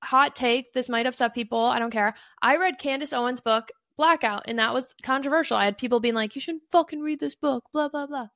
[0.02, 1.60] hot take, this might upset people.
[1.60, 2.14] I don't care.
[2.40, 5.58] I read Candace Owens' book, Blackout, and that was controversial.
[5.58, 8.28] I had people being like, you shouldn't fucking read this book, blah, blah, blah.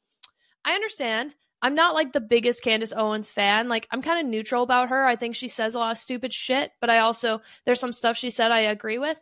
[0.64, 1.36] I understand.
[1.62, 3.68] I'm not like the biggest Candace Owens fan.
[3.68, 5.06] Like, I'm kind of neutral about her.
[5.06, 8.16] I think she says a lot of stupid shit, but I also, there's some stuff
[8.16, 9.18] she said I agree with.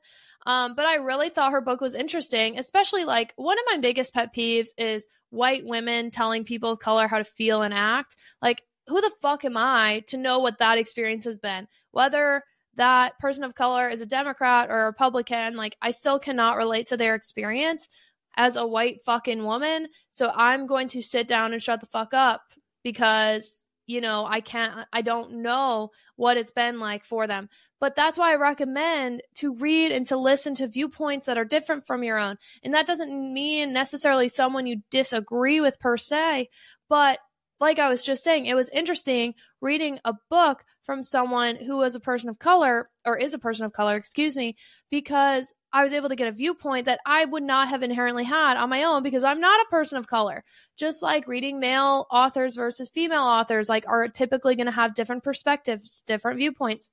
[0.47, 4.15] Um, but I really thought her book was interesting, especially like one of my biggest
[4.15, 8.17] pet peeves is white women telling people of color how to feel and act.
[8.41, 11.69] Like, who the fuck am I to know what that experience has been?
[11.91, 12.43] Whether
[12.81, 16.89] that person of color is a Democrat or a Republican, like I still cannot relate
[16.89, 17.89] to their experience
[18.37, 19.89] as a white fucking woman.
[20.11, 22.43] So I'm going to sit down and shut the fuck up
[22.83, 27.49] because you know, I can't, I don't know what it's been like for them.
[27.81, 31.87] But that's why I recommend to read and to listen to viewpoints that are different
[31.89, 32.37] from your own.
[32.63, 36.51] And that doesn't mean necessarily someone you disagree with per se,
[36.89, 37.19] but
[37.61, 41.95] like I was just saying, it was interesting reading a book from someone who was
[41.95, 44.57] a person of color or is a person of color, excuse me,
[44.91, 48.57] because I was able to get a viewpoint that I would not have inherently had
[48.57, 50.43] on my own because I'm not a person of color.
[50.77, 55.23] Just like reading male authors versus female authors like are typically going to have different
[55.23, 56.91] perspectives, different viewpoints.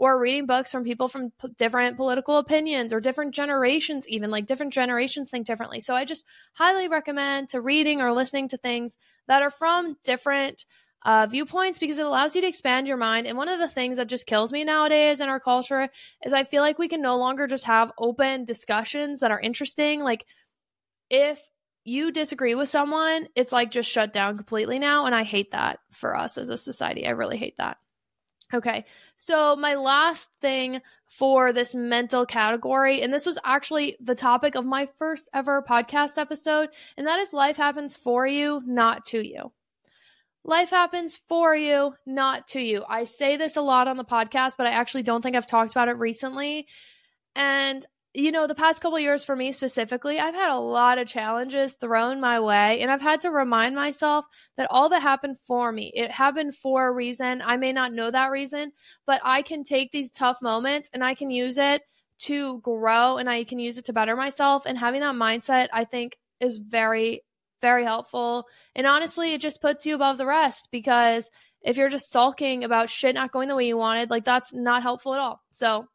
[0.00, 4.46] Or reading books from people from p- different political opinions or different generations, even like
[4.46, 5.80] different generations think differently.
[5.80, 8.96] So I just highly recommend to reading or listening to things
[9.28, 10.64] that are from different
[11.02, 13.26] uh, viewpoints because it allows you to expand your mind.
[13.26, 15.90] And one of the things that just kills me nowadays in our culture
[16.24, 20.00] is I feel like we can no longer just have open discussions that are interesting.
[20.00, 20.24] Like,
[21.10, 21.42] if
[21.84, 25.04] you disagree with someone, it's like just shut down completely now.
[25.06, 27.06] And I hate that for us as a society.
[27.06, 27.76] I really hate that.
[28.52, 28.84] Okay,
[29.14, 34.64] so my last thing for this mental category, and this was actually the topic of
[34.64, 39.52] my first ever podcast episode, and that is life happens for you, not to you.
[40.42, 42.82] Life happens for you, not to you.
[42.88, 45.70] I say this a lot on the podcast, but I actually don't think I've talked
[45.72, 46.66] about it recently.
[47.36, 51.06] And you know, the past couple years for me specifically, I've had a lot of
[51.06, 54.24] challenges thrown my way, and I've had to remind myself
[54.56, 57.40] that all that happened for me, it happened for a reason.
[57.44, 58.72] I may not know that reason,
[59.06, 61.82] but I can take these tough moments and I can use it
[62.22, 64.64] to grow and I can use it to better myself.
[64.66, 67.22] And having that mindset, I think, is very
[67.60, 68.46] very helpful.
[68.74, 71.30] And honestly, it just puts you above the rest because
[71.62, 74.82] if you're just sulking about shit not going the way you wanted, like that's not
[74.82, 75.42] helpful at all.
[75.50, 75.86] So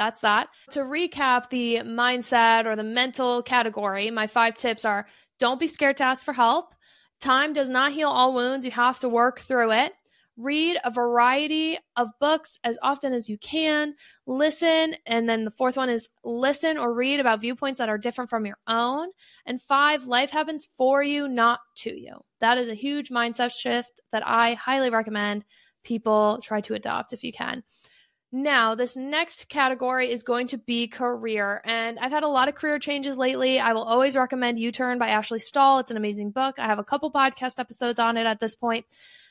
[0.00, 0.48] that's that.
[0.70, 5.06] To recap the mindset or the mental category, my five tips are
[5.38, 6.74] don't be scared to ask for help.
[7.20, 8.64] Time does not heal all wounds.
[8.64, 9.92] You have to work through it.
[10.38, 13.94] Read a variety of books as often as you can.
[14.26, 14.94] Listen.
[15.04, 18.46] And then the fourth one is listen or read about viewpoints that are different from
[18.46, 19.08] your own.
[19.44, 22.24] And five, life happens for you, not to you.
[22.40, 25.44] That is a huge mindset shift that I highly recommend
[25.84, 27.64] people try to adopt if you can.
[28.32, 31.60] Now, this next category is going to be career.
[31.64, 33.58] And I've had a lot of career changes lately.
[33.58, 35.80] I will always recommend You Turn by Ashley Stahl.
[35.80, 36.58] It's an amazing book.
[36.58, 38.86] I have a couple podcast episodes on it at this point.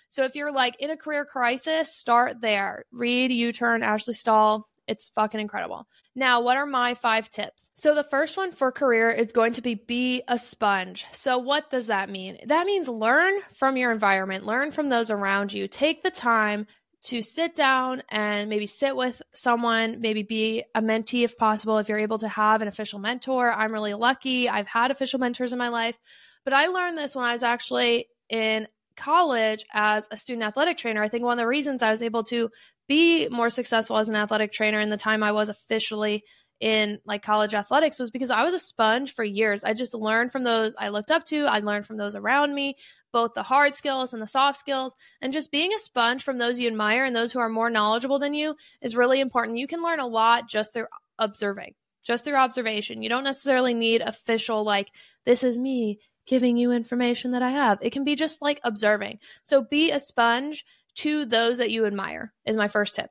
[0.10, 2.84] So if you're like in a career crisis, start there.
[2.92, 4.68] Read You Turn, Ashley Stahl.
[4.88, 5.88] It's fucking incredible.
[6.16, 7.70] Now, what are my five tips?
[7.76, 11.06] So, the first one for career is going to be be a sponge.
[11.12, 12.40] So, what does that mean?
[12.48, 15.68] That means learn from your environment, learn from those around you.
[15.68, 16.66] Take the time
[17.02, 21.88] to sit down and maybe sit with someone, maybe be a mentee if possible, if
[21.88, 23.52] you're able to have an official mentor.
[23.52, 24.50] I'm really lucky.
[24.50, 25.98] I've had official mentors in my life,
[26.44, 28.68] but I learned this when I was actually in
[29.00, 32.24] college as a student athletic trainer, I think one of the reasons I was able
[32.26, 32.50] to
[32.88, 36.24] be more successful as an athletic trainer in the time I was officially
[36.60, 39.64] in like college athletics was because I was a sponge for years.
[39.64, 42.76] I just learned from those I looked up to, I learned from those around me,
[43.12, 44.96] both the hard skills and the soft skills.
[45.22, 48.20] And just being a sponge from those you admire and those who are more knowledgeable
[48.20, 49.58] than you is really important.
[49.58, 53.02] You can learn a lot just through observing, just through observation.
[53.02, 54.90] You don't necessarily need official, like,
[55.26, 57.80] this is me giving you information that I have.
[57.82, 59.20] It can be just like observing.
[59.44, 60.64] So be a sponge
[60.96, 63.10] to those that you admire, is my first tip.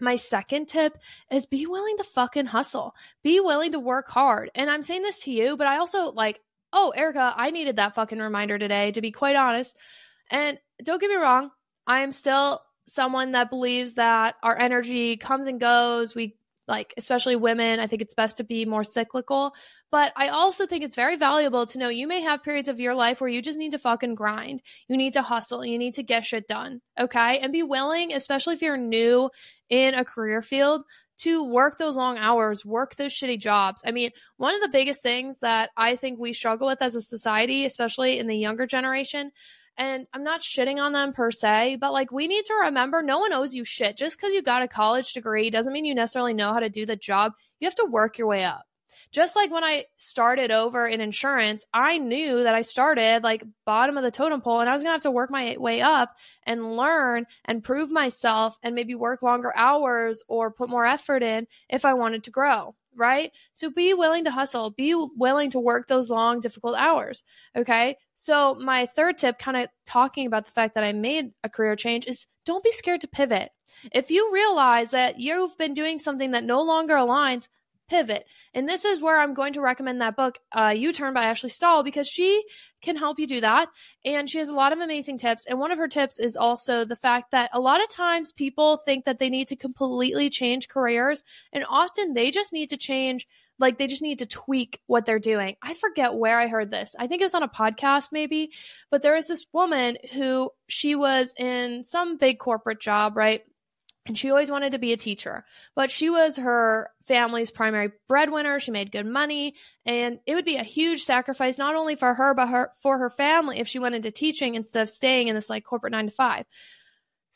[0.00, 0.98] My second tip
[1.30, 2.94] is be willing to fucking hustle.
[3.22, 4.50] Be willing to work hard.
[4.54, 6.40] And I'm saying this to you, but I also like,
[6.74, 9.76] oh, Erika, I needed that fucking reminder today, to be quite honest.
[10.30, 11.50] And don't get me wrong,
[11.86, 16.14] I am still someone that believes that our energy comes and goes.
[16.14, 19.54] We like especially women i think it's best to be more cyclical
[19.90, 22.94] but i also think it's very valuable to know you may have periods of your
[22.94, 26.02] life where you just need to fucking grind you need to hustle you need to
[26.02, 29.30] get shit done okay and be willing especially if you're new
[29.68, 30.82] in a career field
[31.18, 33.82] to work those long hours, work those shitty jobs.
[33.84, 37.02] I mean, one of the biggest things that I think we struggle with as a
[37.02, 39.30] society, especially in the younger generation,
[39.76, 43.18] and I'm not shitting on them per se, but like we need to remember no
[43.18, 43.96] one owes you shit.
[43.96, 46.86] Just because you got a college degree doesn't mean you necessarily know how to do
[46.86, 47.32] the job.
[47.58, 48.64] You have to work your way up.
[49.12, 53.96] Just like when I started over in insurance, I knew that I started like bottom
[53.96, 56.16] of the totem pole and I was going to have to work my way up
[56.44, 61.46] and learn and prove myself and maybe work longer hours or put more effort in
[61.68, 63.32] if I wanted to grow right?
[63.54, 67.22] So be willing to hustle, be willing to work those long, difficult hours.
[67.56, 67.96] Okay.
[68.16, 71.74] So, my third tip, kind of talking about the fact that I made a career
[71.74, 73.50] change, is don't be scared to pivot.
[73.92, 77.48] If you realize that you've been doing something that no longer aligns,
[77.88, 78.26] pivot.
[78.52, 81.50] And this is where I'm going to recommend that book, uh, You Turn by Ashley
[81.50, 82.42] Stahl, because she
[82.82, 83.68] can help you do that.
[84.04, 85.46] And she has a lot of amazing tips.
[85.46, 88.78] And one of her tips is also the fact that a lot of times people
[88.84, 93.26] think that they need to completely change careers, and often they just need to change.
[93.56, 95.54] Like they just need to tweak what they're doing.
[95.62, 96.96] I forget where I heard this.
[96.98, 98.50] I think it was on a podcast, maybe.
[98.90, 103.42] But there is this woman who she was in some big corporate job, right?
[104.06, 108.58] And she always wanted to be a teacher but she was her family's primary breadwinner.
[108.58, 112.34] She made good money and it would be a huge sacrifice not only for her
[112.34, 115.50] but her for her family if she went into teaching instead of staying in this
[115.50, 116.46] like corporate 9 to 5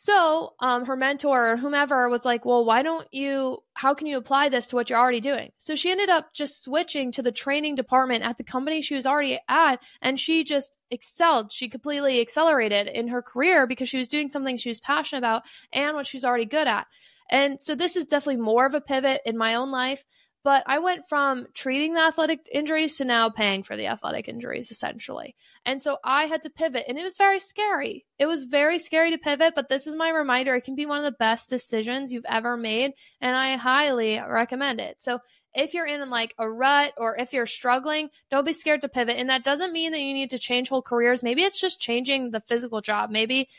[0.01, 4.17] so um, her mentor or whomever was like, well, why don't you, how can you
[4.17, 5.51] apply this to what you're already doing?
[5.57, 9.07] So she ended up just switching to the training department at the company she was
[9.07, 9.83] already at.
[10.01, 11.51] And she just excelled.
[11.51, 15.43] She completely accelerated in her career because she was doing something she was passionate about
[15.73, 16.87] and what she was already good at.
[17.29, 20.05] And so this is definitely more of a pivot in my own life.
[20.49, 24.71] But I went from treating the athletic injuries to now paying for the athletic injuries,
[24.71, 25.37] essentially.
[25.67, 28.07] And so I had to pivot, and it was very scary.
[28.19, 30.55] It was very scary to pivot, but this is my reminder.
[30.55, 34.81] It can be one of the best decisions you've ever made, and I highly recommend
[34.81, 35.03] it.
[35.03, 35.19] So
[35.53, 39.19] if you're in like a rut or if you're struggling, don't be scared to pivot.
[39.19, 41.23] And that doesn't mean that you need to change whole careers.
[41.23, 43.11] Maybe it's just changing the physical job.
[43.11, 43.51] Maybe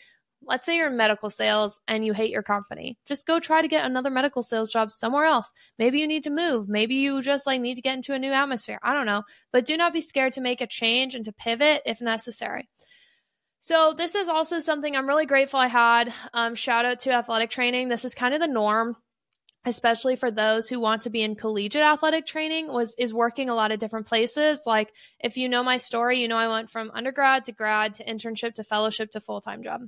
[0.44, 2.98] let's say you're in medical sales and you hate your company.
[3.06, 5.52] Just go try to get another medical sales job somewhere else.
[5.78, 6.70] Maybe you need to move.
[6.70, 8.80] Maybe you just like need to get into a new atmosphere.
[8.84, 9.24] I don't know.
[9.52, 12.70] But do not be scared to make a change and to pivot if necessary.
[13.60, 16.14] So this is also something i'm really grateful i had.
[16.34, 17.90] Um, shout out to athletic training.
[17.90, 18.96] This is kind of the norm
[19.66, 23.54] especially for those who want to be in collegiate athletic training was is working a
[23.54, 24.64] lot of different places.
[24.66, 28.06] Like if you know my story you know i went from undergrad to grad to
[28.06, 29.82] internship to fellowship to full-time job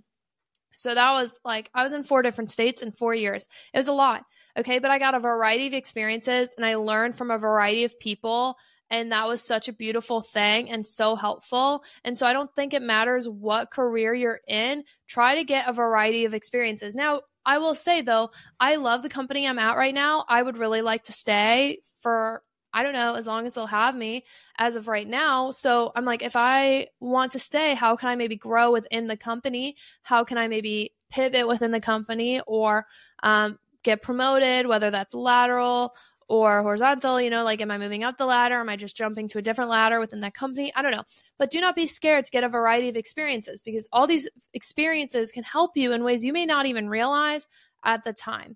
[0.73, 3.47] so that was like, I was in four different states in four years.
[3.73, 4.25] It was a lot.
[4.57, 4.79] Okay.
[4.79, 8.57] But I got a variety of experiences and I learned from a variety of people.
[8.89, 11.83] And that was such a beautiful thing and so helpful.
[12.03, 14.83] And so I don't think it matters what career you're in.
[15.07, 16.93] Try to get a variety of experiences.
[16.93, 20.25] Now, I will say though, I love the company I'm at right now.
[20.27, 23.95] I would really like to stay for I don't know, as long as they'll have
[23.95, 24.23] me
[24.57, 25.51] as of right now.
[25.51, 29.17] So I'm like, if I want to stay, how can I maybe grow within the
[29.17, 29.75] company?
[30.03, 32.85] How can I maybe pivot within the company or
[33.23, 35.93] um, get promoted, whether that's lateral
[36.29, 37.19] or horizontal?
[37.19, 38.59] You know, like, am I moving up the ladder?
[38.59, 40.71] Am I just jumping to a different ladder within that company?
[40.73, 41.03] I don't know.
[41.37, 45.31] But do not be scared to get a variety of experiences because all these experiences
[45.31, 47.45] can help you in ways you may not even realize
[47.83, 48.55] at the time.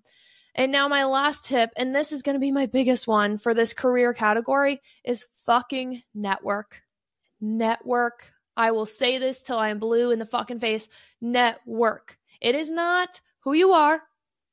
[0.56, 3.52] And now my last tip, and this is going to be my biggest one for
[3.52, 6.80] this career category, is fucking network.
[7.42, 8.32] Network.
[8.56, 10.88] I will say this till I am blue in the fucking face.
[11.20, 12.16] Network.
[12.40, 14.00] It is not who you are,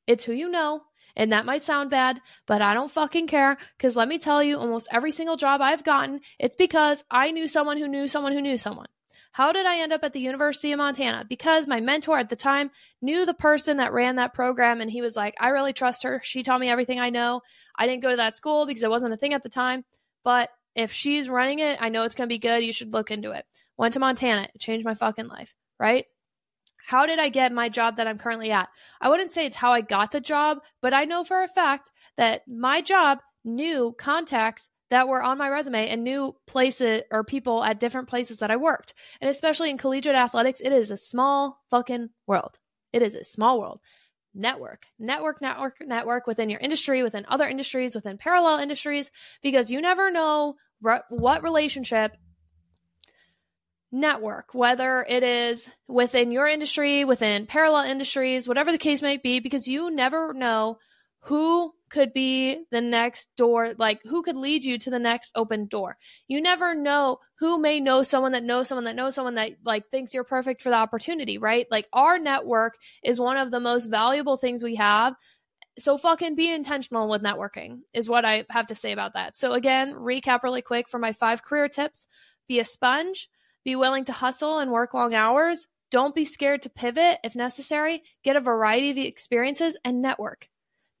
[0.06, 0.82] it's who you know.
[1.16, 3.56] And that might sound bad, but I don't fucking care.
[3.78, 7.48] Because let me tell you, almost every single job I've gotten, it's because I knew
[7.48, 8.88] someone who knew someone who knew someone.
[9.34, 11.26] How did I end up at the University of Montana?
[11.28, 12.70] Because my mentor at the time
[13.02, 16.20] knew the person that ran that program and he was like, I really trust her.
[16.22, 17.40] She taught me everything I know.
[17.76, 19.84] I didn't go to that school because it wasn't a thing at the time,
[20.22, 22.62] but if she's running it, I know it's going to be good.
[22.62, 23.44] You should look into it.
[23.76, 24.46] Went to Montana.
[24.54, 26.04] It changed my fucking life, right?
[26.86, 28.68] How did I get my job that I'm currently at?
[29.00, 31.90] I wouldn't say it's how I got the job, but I know for a fact
[32.16, 37.64] that my job knew contacts that were on my resume and knew places or people
[37.64, 38.94] at different places that I worked.
[39.20, 42.60] And especially in collegiate athletics, it is a small fucking world.
[42.92, 43.80] It is a small world.
[44.36, 49.10] Network, network, network, network within your industry, within other industries, within parallel industries,
[49.42, 52.16] because you never know re- what relationship
[53.90, 59.40] network, whether it is within your industry, within parallel industries, whatever the case might be,
[59.40, 60.78] because you never know
[61.24, 65.66] who could be the next door like who could lead you to the next open
[65.66, 65.96] door?
[66.28, 69.88] You never know who may know someone that knows someone that knows someone that like
[69.90, 71.66] thinks you're perfect for the opportunity right?
[71.70, 75.14] Like our network is one of the most valuable things we have.
[75.78, 79.36] So fucking be intentional with networking is what i have to say about that.
[79.36, 82.06] So again recap really quick for my five career tips.
[82.48, 83.30] Be a sponge.
[83.64, 85.68] Be willing to hustle and work long hours.
[85.90, 88.02] Don't be scared to pivot if necessary.
[88.24, 90.48] Get a variety of experiences and network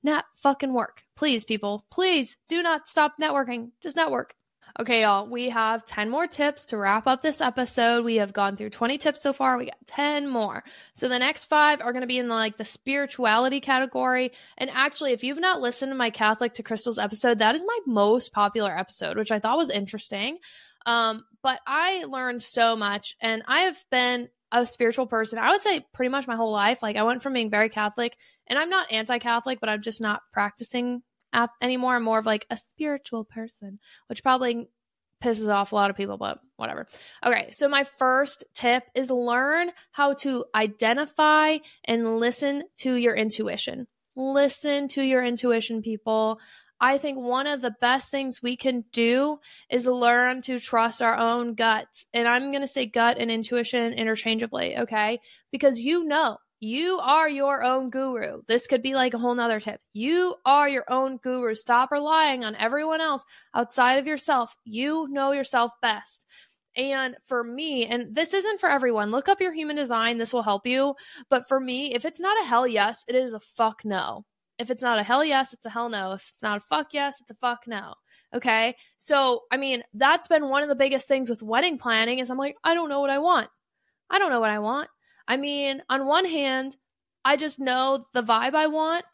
[0.04, 1.02] not fucking work.
[1.16, 3.70] Please, people, please do not stop networking.
[3.82, 4.34] Just network.
[4.80, 8.04] Okay, y'all, we have 10 more tips to wrap up this episode.
[8.04, 9.56] We have gone through 20 tips so far.
[9.56, 10.64] We got 10 more.
[10.94, 14.32] So the next five are going to be in like the spirituality category.
[14.58, 17.78] And actually, if you've not listened to my Catholic to Crystals episode, that is my
[17.86, 20.38] most popular episode, which I thought was interesting.
[20.86, 25.38] Um, but I learned so much and I have been a spiritual person.
[25.38, 26.82] I would say pretty much my whole life.
[26.82, 30.22] Like I went from being very Catholic and I'm not anti-Catholic, but I'm just not
[30.32, 31.02] practicing
[31.60, 31.96] anymore.
[31.96, 34.68] I'm more of like a spiritual person, which probably
[35.22, 36.86] pisses off a lot of people, but whatever.
[37.24, 43.88] Okay, so my first tip is learn how to identify and listen to your intuition.
[44.16, 46.38] Listen to your intuition, people.
[46.80, 49.38] I think one of the best things we can do
[49.70, 51.86] is learn to trust our own gut.
[52.12, 55.20] And I'm going to say gut and intuition interchangeably, okay?
[55.50, 58.40] Because you know you are your own guru.
[58.48, 59.80] This could be like a whole nother tip.
[59.92, 61.54] You are your own guru.
[61.54, 63.22] Stop relying on everyone else
[63.54, 64.54] outside of yourself.
[64.64, 66.26] You know yourself best.
[66.76, 70.18] And for me, and this isn't for everyone, look up your human design.
[70.18, 70.94] This will help you.
[71.30, 74.24] But for me, if it's not a hell yes, it is a fuck no.
[74.58, 76.12] If it's not a hell yes, it's a hell no.
[76.12, 77.94] If it's not a fuck yes, it's a fuck no.
[78.34, 78.76] Okay.
[78.98, 82.38] So, I mean, that's been one of the biggest things with wedding planning is I'm
[82.38, 83.48] like, I don't know what I want.
[84.10, 84.88] I don't know what I want.
[85.26, 86.76] I mean, on one hand,
[87.24, 89.04] I just know the vibe I want.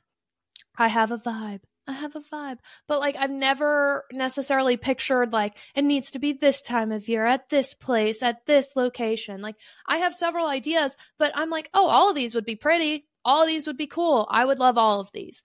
[0.77, 1.61] I have a vibe.
[1.87, 2.59] I have a vibe.
[2.87, 7.27] But like I've never necessarily pictured like it needs to be this time of year
[7.27, 9.43] at this place at this location.
[9.43, 13.07] Like I have several ideas, but I'm like, "Oh, all of these would be pretty.
[13.25, 14.27] All these would be cool.
[14.31, 15.43] I would love all of these."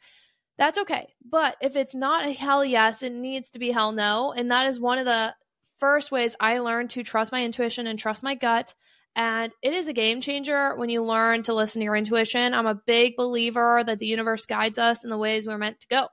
[0.57, 1.13] That's okay.
[1.23, 4.67] But if it's not a hell yes, it needs to be hell no, and that
[4.67, 5.35] is one of the
[5.77, 8.73] first ways I learned to trust my intuition and trust my gut
[9.15, 12.53] and it is a game changer when you learn to listen to your intuition.
[12.53, 15.87] I'm a big believer that the universe guides us in the ways we're meant to
[15.87, 16.07] go.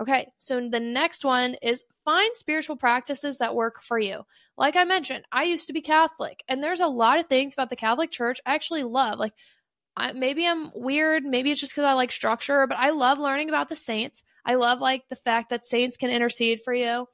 [0.00, 4.22] Okay, so the next one is find spiritual practices that work for you.
[4.56, 7.68] Like I mentioned, I used to be Catholic, and there's a lot of things about
[7.68, 9.18] the Catholic Church I actually love.
[9.18, 9.34] Like
[9.98, 13.48] I, maybe I'm weird, maybe it's just because I like structure, but I love learning
[13.48, 14.22] about the saints.
[14.44, 17.06] I love like the fact that saints can intercede for you.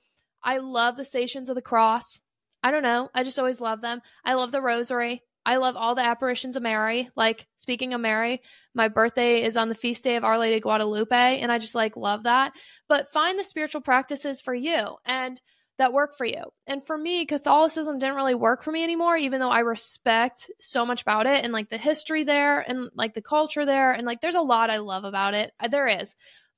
[0.43, 2.21] I love the stations of the cross.
[2.63, 3.09] I don't know.
[3.15, 4.03] I just always love them.
[4.25, 5.23] I love the rosary.
[5.47, 7.09] I love all the apparitions of Mary.
[7.17, 8.41] Like speaking of Mary,
[8.75, 11.97] my birthday is on the feast day of Our Lady Guadalupe, and I just like
[11.97, 12.53] love that.
[12.89, 15.41] But find the spiritual practices for you and
[15.79, 16.43] that work for you.
[16.67, 20.87] And for me, Catholicism didn't really work for me anymore, even though I respect so
[20.87, 23.93] much about it and like the history there and like the culture there.
[23.93, 25.53] And like there's a lot I love about it.
[25.69, 26.15] There is.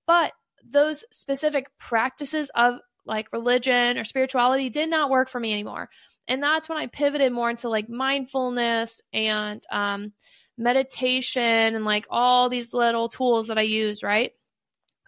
[0.07, 0.33] But
[0.69, 5.89] those specific practices of like religion or spirituality did not work for me anymore.
[6.29, 10.13] And that's when I pivoted more into like mindfulness and um,
[10.59, 14.33] meditation and like all these little tools that I use, right?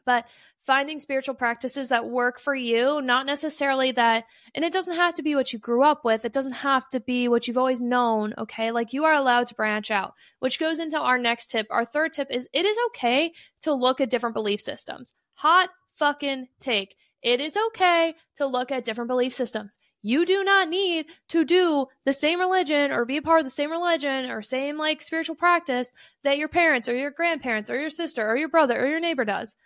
[0.06, 0.26] But
[0.68, 5.22] finding spiritual practices that work for you, not necessarily that, and it doesn't have to
[5.22, 6.26] be what you grew up with.
[6.26, 8.34] It doesn't have to be what you've always known.
[8.36, 8.70] Okay.
[8.70, 11.66] Like you are allowed to branch out, which goes into our next tip.
[11.70, 15.14] Our third tip is it is okay to look at different belief systems.
[15.36, 16.96] Hot fucking take.
[17.22, 19.78] It is okay to look at different belief systems.
[20.02, 23.50] You do not need to do the same religion or be a part of the
[23.50, 25.92] same religion or same like spiritual practice
[26.24, 29.24] that your parents or your grandparents or your sister or your brother or your neighbor
[29.24, 29.56] does.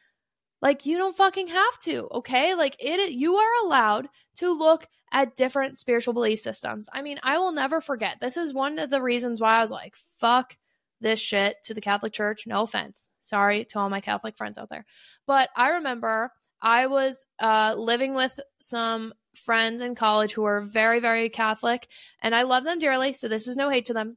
[0.62, 2.54] Like you don't fucking have to, okay?
[2.54, 6.88] Like it you are allowed to look at different spiritual belief systems.
[6.92, 8.18] I mean, I will never forget.
[8.20, 10.56] This is one of the reasons why I was like, fuck
[11.00, 12.46] this shit to the Catholic Church.
[12.46, 13.10] No offense.
[13.20, 14.86] Sorry to all my Catholic friends out there.
[15.26, 16.30] But I remember
[16.62, 21.88] I was uh, living with some friends in college who were very, very Catholic,
[22.22, 23.12] and I love them dearly.
[23.12, 24.16] So this is no hate to them.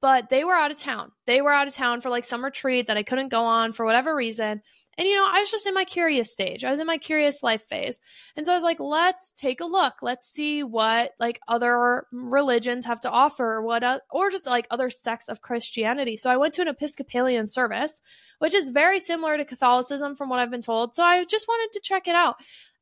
[0.00, 1.12] But they were out of town.
[1.26, 3.86] They were out of town for like some retreat that I couldn't go on for
[3.86, 4.60] whatever reason.
[4.96, 6.64] And, you know, I was just in my curious stage.
[6.64, 7.98] I was in my curious life phase.
[8.36, 9.94] And so I was like, let's take a look.
[10.02, 14.66] Let's see what like other religions have to offer, or what, uh, or just like
[14.70, 16.16] other sects of Christianity.
[16.16, 18.00] So I went to an Episcopalian service,
[18.38, 20.94] which is very similar to Catholicism from what I've been told.
[20.94, 22.36] So I just wanted to check it out.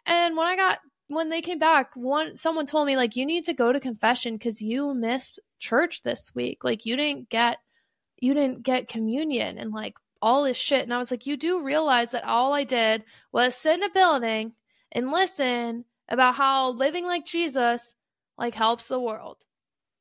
[0.07, 3.45] And when I got when they came back, one someone told me like you need
[3.45, 6.65] to go to confession cuz you missed church this week.
[6.65, 7.59] Like you didn't get
[8.19, 10.85] you didn't get communion and like all this shit.
[10.85, 13.91] And I was like, you do realize that all I did was sit in a
[13.91, 14.53] building
[14.93, 17.95] and listen about how living like Jesus
[18.39, 19.45] like helps the world.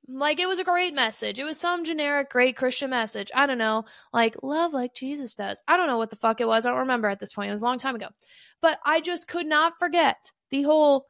[0.08, 1.40] Like it was a great message.
[1.40, 3.32] It was some generic great Christian message.
[3.34, 5.62] I don't know, like love like Jesus does.
[5.68, 6.66] I don't know what the fuck it was.
[6.66, 7.50] I don't remember at this point.
[7.50, 8.08] It was a long time ago.
[8.62, 11.06] But I just could not forget the whole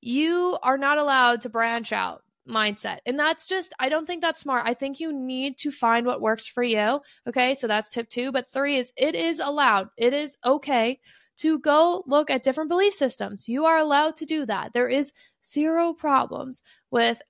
[0.00, 2.98] you are not allowed to branch out mindset.
[3.06, 4.64] And that's just, I don't think that's smart.
[4.66, 7.00] I think you need to find what works for you.
[7.26, 7.54] Okay.
[7.54, 8.32] So that's tip two.
[8.32, 11.00] But three is it is allowed, it is okay
[11.38, 13.48] to go look at different belief systems.
[13.48, 14.72] You are allowed to do that.
[14.74, 15.12] There is
[15.46, 17.22] zero problems with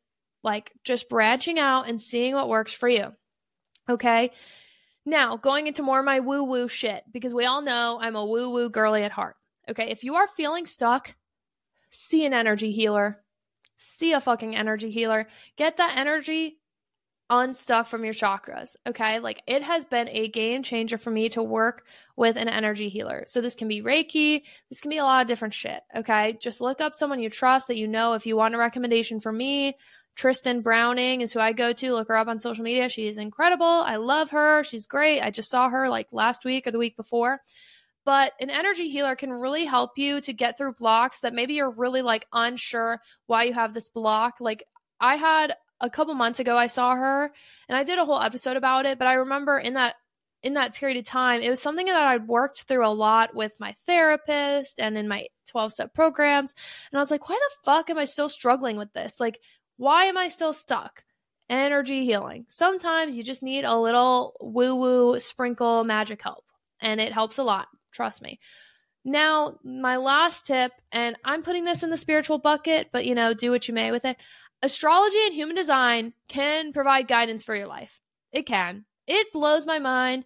[0.42, 3.12] like just branching out and seeing what works for you.
[3.88, 4.32] Okay.
[5.06, 8.24] Now, going into more of my woo woo shit, because we all know I'm a
[8.24, 9.36] woo woo girly at heart.
[9.68, 9.90] Okay.
[9.90, 11.14] If you are feeling stuck,
[11.90, 13.19] see an energy healer.
[13.82, 15.26] See a fucking energy healer.
[15.56, 16.58] Get that energy
[17.30, 18.76] unstuck from your chakras.
[18.86, 19.20] Okay.
[19.20, 23.22] Like it has been a game changer for me to work with an energy healer.
[23.26, 24.42] So this can be Reiki.
[24.68, 25.80] This can be a lot of different shit.
[25.96, 26.36] Okay.
[26.38, 28.12] Just look up someone you trust that you know.
[28.12, 29.78] If you want a recommendation from me,
[30.14, 31.92] Tristan Browning is who I go to.
[31.94, 32.90] Look her up on social media.
[32.90, 33.64] She is incredible.
[33.64, 34.62] I love her.
[34.62, 35.22] She's great.
[35.22, 37.40] I just saw her like last week or the week before.
[38.10, 41.70] But an energy healer can really help you to get through blocks that maybe you're
[41.70, 44.38] really like unsure why you have this block.
[44.40, 44.64] Like
[44.98, 47.30] I had a couple months ago I saw her
[47.68, 49.94] and I did a whole episode about it, but I remember in that
[50.42, 53.52] in that period of time, it was something that I'd worked through a lot with
[53.60, 56.52] my therapist and in my 12 step programs.
[56.90, 59.20] And I was like, why the fuck am I still struggling with this?
[59.20, 59.38] Like,
[59.76, 61.04] why am I still stuck?
[61.48, 62.46] Energy healing.
[62.48, 66.44] Sometimes you just need a little woo woo sprinkle magic help,
[66.80, 67.68] and it helps a lot.
[67.92, 68.38] Trust me.
[69.04, 73.32] Now, my last tip, and I'm putting this in the spiritual bucket, but you know,
[73.32, 74.16] do what you may with it
[74.62, 78.00] astrology and human design can provide guidance for your life.
[78.32, 78.84] It can.
[79.06, 80.24] It blows my mind.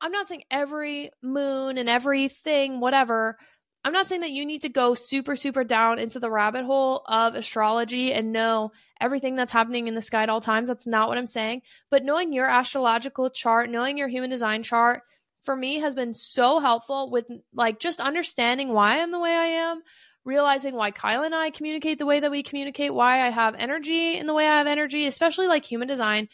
[0.00, 3.38] I'm not saying every moon and everything, whatever.
[3.82, 7.02] I'm not saying that you need to go super, super down into the rabbit hole
[7.06, 10.68] of astrology and know everything that's happening in the sky at all times.
[10.68, 11.62] That's not what I'm saying.
[11.90, 15.02] But knowing your astrological chart, knowing your human design chart,
[15.42, 19.46] for me has been so helpful with like just understanding why I'm the way I
[19.46, 19.82] am,
[20.24, 24.16] realizing why Kyle and I communicate the way that we communicate, why I have energy
[24.16, 26.28] in the way I have energy, especially like human design.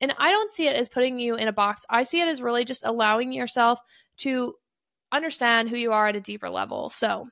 [0.00, 1.84] And I don't see it as putting you in a box.
[1.88, 3.78] I see it as really just allowing yourself
[4.18, 4.54] to
[5.10, 6.90] understand who you are at a deeper level.
[6.90, 7.28] So,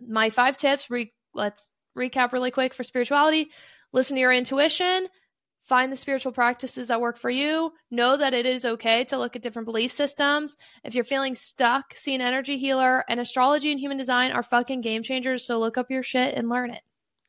[0.00, 3.50] my five tips, re- let's recap really quick for spirituality.
[3.92, 5.06] Listen to your intuition,
[5.64, 7.72] Find the spiritual practices that work for you.
[7.90, 10.56] Know that it is okay to look at different belief systems.
[10.84, 13.02] If you're feeling stuck, see an energy healer.
[13.08, 15.46] And astrology and human design are fucking game changers.
[15.46, 16.82] So look up your shit and learn it.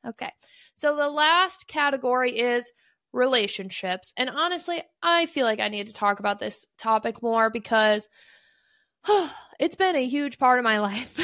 [0.05, 0.31] Okay.
[0.75, 2.73] So the last category is
[3.13, 4.11] relationships.
[4.17, 8.09] And honestly, I feel like I need to talk about this topic more because
[9.59, 11.17] it's been a huge part of my life.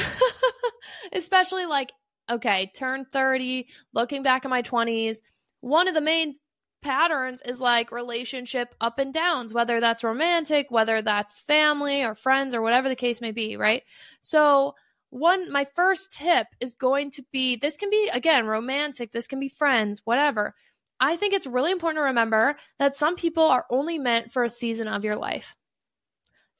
[1.12, 1.92] Especially like,
[2.30, 5.18] okay, turn 30, looking back at my 20s.
[5.60, 6.36] One of the main
[6.82, 12.54] patterns is like relationship up and downs, whether that's romantic, whether that's family or friends
[12.54, 13.82] or whatever the case may be, right?
[14.20, 14.74] So,
[15.10, 19.40] one, my first tip is going to be this can be, again, romantic, this can
[19.40, 20.54] be friends, whatever.
[21.00, 24.48] I think it's really important to remember that some people are only meant for a
[24.48, 25.56] season of your life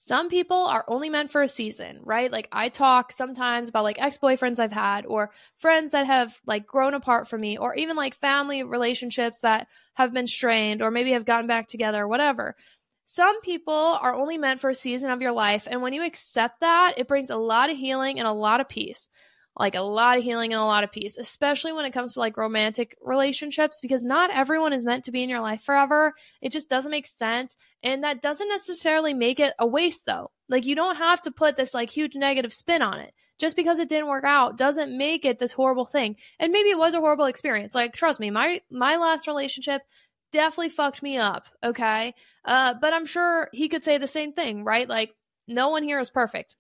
[0.05, 2.33] some people are only meant for a season, right?
[2.33, 6.95] Like I talk sometimes about like ex-boyfriends I've had or friends that have like grown
[6.95, 11.25] apart from me or even like family relationships that have been strained or maybe have
[11.25, 12.57] gotten back together, whatever.
[13.05, 16.63] Some people are only meant for a season of your life and when you accept
[16.63, 19.09] that, it brings a lot of healing and a lot of peace
[19.57, 22.21] like a lot of healing and a lot of peace, especially when it comes to
[22.21, 26.15] like romantic relationships, because not everyone is meant to be in your life forever.
[26.41, 27.57] It just doesn't make sense.
[27.83, 30.31] And that doesn't necessarily make it a waste though.
[30.49, 33.13] Like you don't have to put this like huge negative spin on it.
[33.39, 36.17] Just because it didn't work out doesn't make it this horrible thing.
[36.39, 37.75] And maybe it was a horrible experience.
[37.75, 39.83] Like trust me, my my last relationship
[40.31, 42.15] definitely fucked me up, okay?
[42.45, 44.89] Uh but I'm sure he could say the same thing, right?
[44.89, 45.15] Like
[45.47, 46.57] no one here is perfect.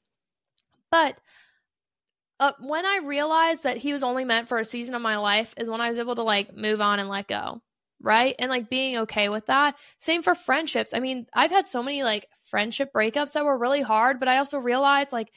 [0.90, 1.18] But
[2.42, 5.54] uh, when I realized that he was only meant for a season of my life
[5.58, 7.62] is when I was able to like move on and let go.
[8.00, 8.34] Right.
[8.36, 9.76] And like being okay with that.
[10.00, 10.92] Same for friendships.
[10.92, 14.38] I mean, I've had so many like friendship breakups that were really hard, but I
[14.38, 15.28] also realized like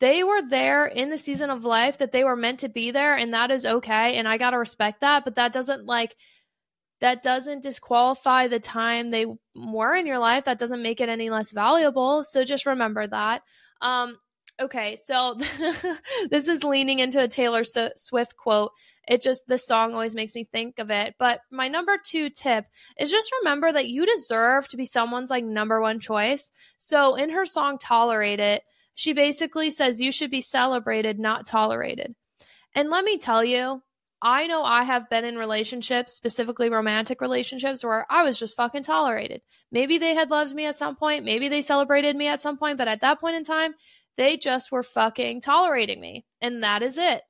[0.00, 3.14] they were there in the season of life that they were meant to be there.
[3.14, 4.16] And that is okay.
[4.16, 5.24] And I got to respect that.
[5.24, 6.16] But that doesn't like,
[7.02, 10.46] that doesn't disqualify the time they were in your life.
[10.46, 12.24] That doesn't make it any less valuable.
[12.24, 13.42] So just remember that.
[13.82, 14.16] Um,
[14.60, 15.34] okay, so
[16.30, 18.72] this is leaning into a Taylor Swift quote.
[19.08, 21.14] It just, the song always makes me think of it.
[21.18, 22.66] But my number two tip
[22.98, 26.50] is just remember that you deserve to be someone's like number one choice.
[26.78, 28.62] So in her song Tolerate It,
[28.94, 32.14] she basically says you should be celebrated, not tolerated.
[32.74, 33.82] And let me tell you,
[34.22, 38.82] I know I have been in relationships, specifically romantic relationships, where I was just fucking
[38.82, 39.42] tolerated.
[39.70, 41.24] Maybe they had loved me at some point.
[41.24, 42.78] Maybe they celebrated me at some point.
[42.78, 43.74] But at that point in time,
[44.16, 46.24] they just were fucking tolerating me.
[46.40, 47.22] And that is it.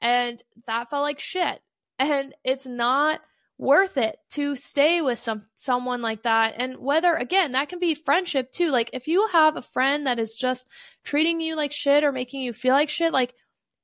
[0.00, 1.60] And that felt like shit.
[1.98, 3.20] And it's not
[3.60, 7.94] worth it to stay with some someone like that and whether again that can be
[7.94, 10.66] friendship too like if you have a friend that is just
[11.04, 13.34] treating you like shit or making you feel like shit like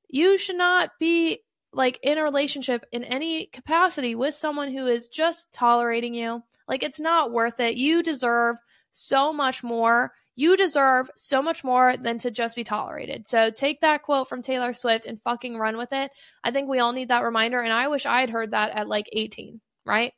[0.09, 1.41] you should not be
[1.75, 6.83] like in a relationship in any capacity with someone who is just tolerating you like
[6.83, 8.57] it's not worth it you deserve
[8.93, 13.27] so much more you deserve so much more than to just be tolerated.
[13.27, 16.11] So take that quote from Taylor Swift and fucking run with it.
[16.45, 17.61] I think we all need that reminder.
[17.61, 20.13] And I wish I had heard that at like 18, right?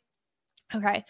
[0.75, 1.05] Okay.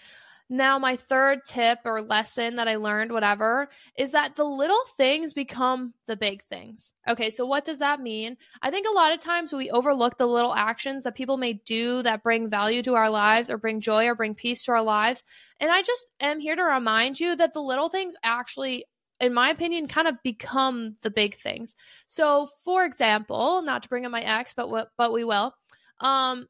[0.51, 5.35] Now, my third tip or lesson that I learned, whatever, is that the little things
[5.35, 6.95] become the big things.
[7.07, 8.39] Okay, so what does that mean?
[8.63, 12.03] I think a lot of times we overlook the little actions that people may do
[12.03, 15.23] that bring value to our lives or bring joy or bring peace to our lives.
[15.61, 18.87] And I just am here to remind you that the little things actually
[19.21, 21.75] in my opinion, kind of become the big things.
[22.07, 25.55] So, for example, not to bring up my ex, but what, but we will.
[26.01, 26.47] Um,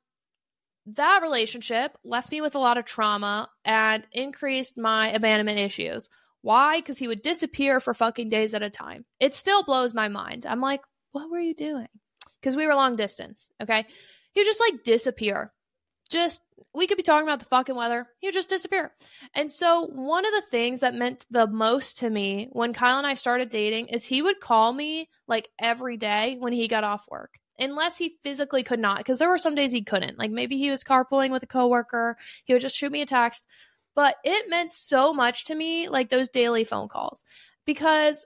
[0.94, 6.08] that relationship left me with a lot of trauma and increased my abandonment issues.
[6.42, 6.78] Why?
[6.78, 9.04] Because he would disappear for fucking days at a time.
[9.20, 10.46] It still blows my mind.
[10.46, 10.80] I'm like,
[11.12, 11.88] what were you doing?
[12.40, 13.50] Because we were long distance.
[13.60, 13.84] Okay,
[14.32, 15.52] he would just like disappear
[16.08, 16.42] just
[16.74, 18.06] we could be talking about the fucking weather.
[18.20, 18.92] He would just disappear.
[19.34, 23.06] And so one of the things that meant the most to me when Kyle and
[23.06, 27.06] I started dating is he would call me like every day when he got off
[27.10, 27.34] work.
[27.60, 30.18] Unless he physically could not, because there were some days he couldn't.
[30.18, 33.48] Like maybe he was carpooling with a coworker, he would just shoot me a text.
[33.96, 37.24] But it meant so much to me, like those daily phone calls,
[37.66, 38.24] because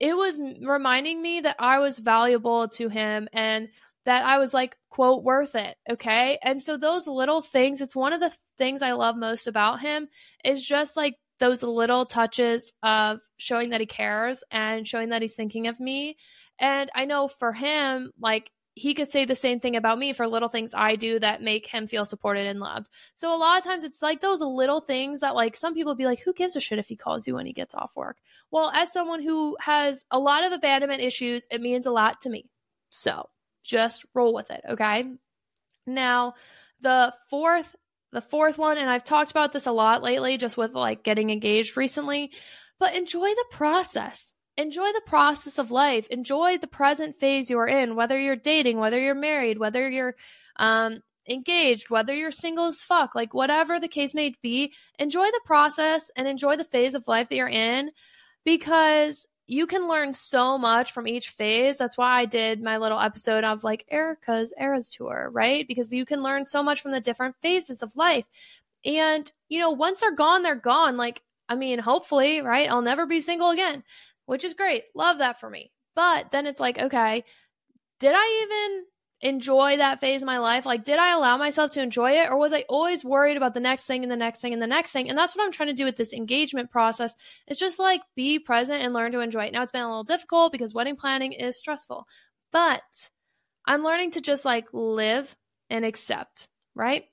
[0.00, 3.68] it was reminding me that I was valuable to him and
[4.04, 5.76] that I was like, quote, worth it.
[5.90, 6.38] Okay.
[6.42, 10.08] And so those little things, it's one of the things I love most about him
[10.44, 15.34] is just like those little touches of showing that he cares and showing that he's
[15.34, 16.16] thinking of me.
[16.58, 20.26] And I know for him, like, he could say the same thing about me for
[20.26, 22.88] little things I do that make him feel supported and loved.
[23.14, 26.06] So a lot of times it's like those little things that like some people be
[26.06, 28.16] like, who gives a shit if he calls you when he gets off work?
[28.50, 32.30] Well, as someone who has a lot of abandonment issues, it means a lot to
[32.30, 32.48] me.
[32.88, 33.28] So
[33.62, 35.04] just roll with it, okay?
[35.86, 36.34] Now,
[36.80, 37.76] the fourth
[38.12, 41.30] the fourth one and I've talked about this a lot lately just with like getting
[41.30, 42.30] engaged recently,
[42.78, 44.34] but enjoy the process.
[44.58, 46.06] Enjoy the process of life.
[46.08, 50.14] Enjoy the present phase you are in, whether you're dating, whether you're married, whether you're
[50.56, 50.98] um
[51.28, 56.10] engaged, whether you're single as fuck, like whatever the case may be, enjoy the process
[56.16, 57.90] and enjoy the phase of life that you're in
[58.44, 61.76] because you can learn so much from each phase.
[61.76, 65.68] That's why I did my little episode of like Erika's Eras Tour, right?
[65.68, 68.24] Because you can learn so much from the different phases of life.
[68.82, 70.96] And, you know, once they're gone, they're gone.
[70.96, 72.70] Like, I mean, hopefully, right?
[72.70, 73.84] I'll never be single again,
[74.24, 74.84] which is great.
[74.94, 75.70] Love that for me.
[75.94, 77.22] But then it's like, okay,
[78.00, 78.86] did I even
[79.22, 80.66] enjoy that phase of my life?
[80.66, 82.28] Like, did I allow myself to enjoy it?
[82.28, 84.66] Or was I always worried about the next thing and the next thing and the
[84.66, 85.08] next thing?
[85.08, 87.14] And that's what I'm trying to do with this engagement process.
[87.46, 89.52] It's just like be present and learn to enjoy it.
[89.52, 92.06] Now, it's been a little difficult because wedding planning is stressful,
[92.52, 92.82] but
[93.64, 95.34] I'm learning to just like live
[95.70, 97.04] and accept, right?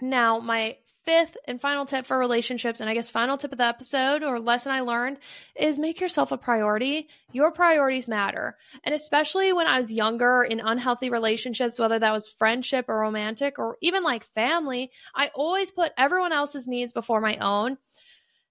[0.00, 0.76] Now, my
[1.08, 4.38] fifth and final tip for relationships, and I guess final tip of the episode or
[4.38, 5.16] lesson I learned
[5.56, 7.08] is make yourself a priority.
[7.32, 8.58] Your priorities matter.
[8.84, 13.58] And especially when I was younger in unhealthy relationships, whether that was friendship or romantic
[13.58, 17.78] or even like family, I always put everyone else's needs before my own.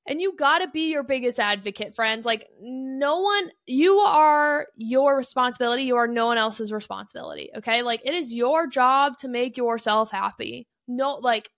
[0.07, 2.25] And you got to be your biggest advocate, friends.
[2.25, 5.83] Like, no one, you are your responsibility.
[5.83, 7.51] You are no one else's responsibility.
[7.57, 7.83] Okay.
[7.83, 10.65] Like, it is your job to make yourself happy.
[10.87, 11.49] No, like,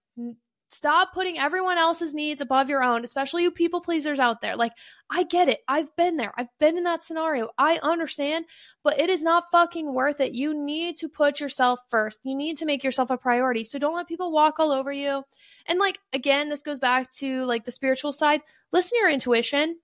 [0.72, 4.56] Stop putting everyone else's needs above your own, especially you people pleasers out there.
[4.56, 4.74] Like,
[5.10, 5.62] I get it.
[5.68, 6.32] I've been there.
[6.38, 7.50] I've been in that scenario.
[7.58, 8.46] I understand,
[8.84, 10.34] but it is not fucking worth it.
[10.34, 12.20] You need to put yourself first.
[12.24, 13.64] You need to make yourself a priority.
[13.64, 15.24] So don't let people walk all over you.
[15.66, 18.42] And like, again, this goes back to like the spiritual side.
[18.72, 19.80] Listen to your intuition.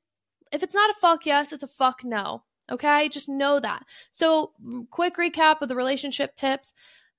[0.52, 2.44] If it's not a fuck yes, it's a fuck no.
[2.72, 3.10] Okay.
[3.10, 3.84] Just know that.
[4.12, 6.74] So, mm, quick recap of the relationship tips.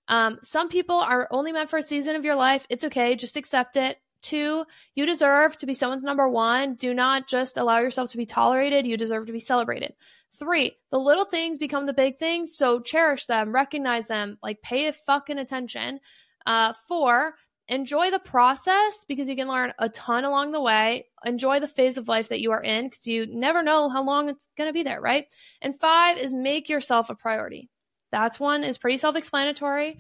[0.09, 2.67] Um, some people are only meant for a season of your life.
[2.71, 3.17] It's okay.
[3.17, 3.99] Just accept it.
[4.23, 6.75] Two, you deserve to be someone's number one.
[6.75, 8.87] Do not just allow yourself to be tolerated.
[8.87, 9.95] You deserve to be celebrated.
[10.33, 12.57] Three, the little things become the big things.
[12.57, 16.01] So cherish them, recognize them, like pay a fucking attention.
[16.45, 17.35] Uh, four,
[17.69, 21.07] enjoy the process because you can learn a ton along the way.
[21.25, 24.29] Enjoy the phase of life that you are in because you never know how long
[24.29, 25.27] it's going to be there, right?
[25.63, 27.71] And five is make yourself a priority.
[28.13, 29.99] That's one is pretty self explanatory.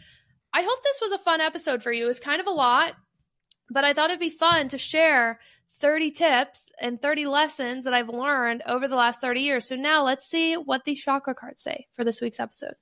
[0.53, 2.05] I hope this was a fun episode for you.
[2.05, 2.95] It was kind of a lot,
[3.71, 5.39] but I thought it'd be fun to share
[5.79, 9.69] 30 tips and 30 lessons that I've learned over the last 30 years.
[9.69, 12.75] So now let's see what the chakra cards say for this week's episode.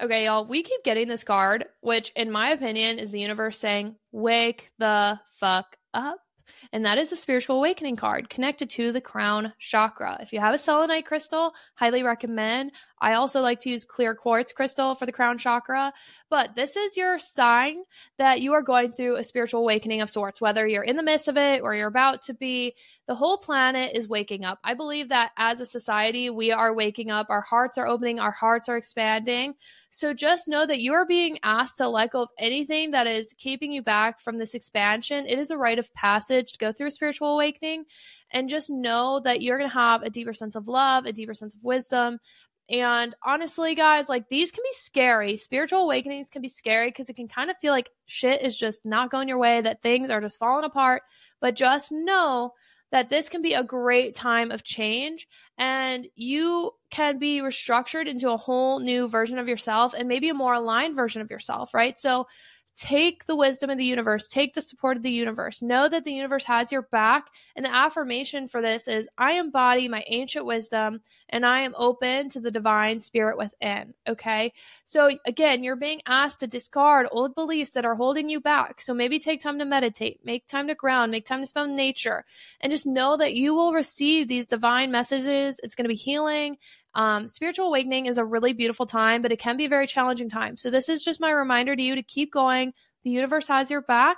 [0.00, 3.96] Okay, y'all, we keep getting this card, which in my opinion is the universe saying,
[4.12, 6.18] wake the fuck up.
[6.72, 10.18] And that is the spiritual awakening card connected to the crown chakra.
[10.20, 12.72] If you have a selenite crystal, highly recommend.
[12.98, 15.92] I also like to use clear quartz crystal for the crown chakra.
[16.28, 17.82] But this is your sign
[18.18, 21.28] that you are going through a spiritual awakening of sorts, whether you're in the midst
[21.28, 22.74] of it or you're about to be.
[23.06, 24.58] The whole planet is waking up.
[24.64, 27.28] I believe that as a society, we are waking up.
[27.30, 29.54] Our hearts are opening, our hearts are expanding.
[29.90, 33.32] So just know that you are being asked to let go of anything that is
[33.38, 35.24] keeping you back from this expansion.
[35.26, 37.84] It is a rite of passage to go through a spiritual awakening.
[38.32, 41.32] And just know that you're going to have a deeper sense of love, a deeper
[41.32, 42.18] sense of wisdom,
[42.68, 45.36] and honestly, guys, like these can be scary.
[45.36, 48.84] Spiritual awakenings can be scary because it can kind of feel like shit is just
[48.84, 51.02] not going your way, that things are just falling apart.
[51.40, 52.52] But just know
[52.92, 58.30] that this can be a great time of change and you can be restructured into
[58.30, 61.98] a whole new version of yourself and maybe a more aligned version of yourself, right?
[61.98, 62.26] So
[62.76, 65.62] Take the wisdom of the universe, take the support of the universe.
[65.62, 67.28] Know that the universe has your back.
[67.54, 71.00] And the affirmation for this is I embody my ancient wisdom
[71.30, 73.94] and I am open to the divine spirit within.
[74.06, 74.52] Okay.
[74.84, 78.82] So again, you're being asked to discard old beliefs that are holding you back.
[78.82, 82.26] So maybe take time to meditate, make time to ground, make time to spend nature,
[82.60, 85.60] and just know that you will receive these divine messages.
[85.62, 86.58] It's going to be healing
[86.96, 90.30] um, spiritual awakening is a really beautiful time, but it can be a very challenging
[90.30, 90.56] time.
[90.56, 92.72] So, this is just my reminder to you to keep going.
[93.04, 94.16] The universe has your back.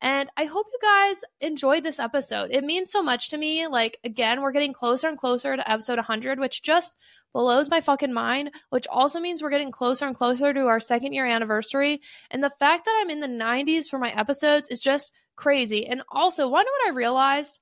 [0.00, 2.50] And I hope you guys enjoyed this episode.
[2.50, 3.68] It means so much to me.
[3.68, 6.96] Like, again, we're getting closer and closer to episode 100, which just
[7.32, 11.12] blows my fucking mind, which also means we're getting closer and closer to our second
[11.12, 12.00] year anniversary.
[12.30, 15.86] And the fact that I'm in the 90s for my episodes is just crazy.
[15.86, 17.60] And also, to what I realized?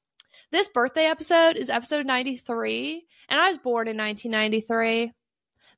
[0.51, 5.13] This birthday episode is episode 93, and I was born in 1993.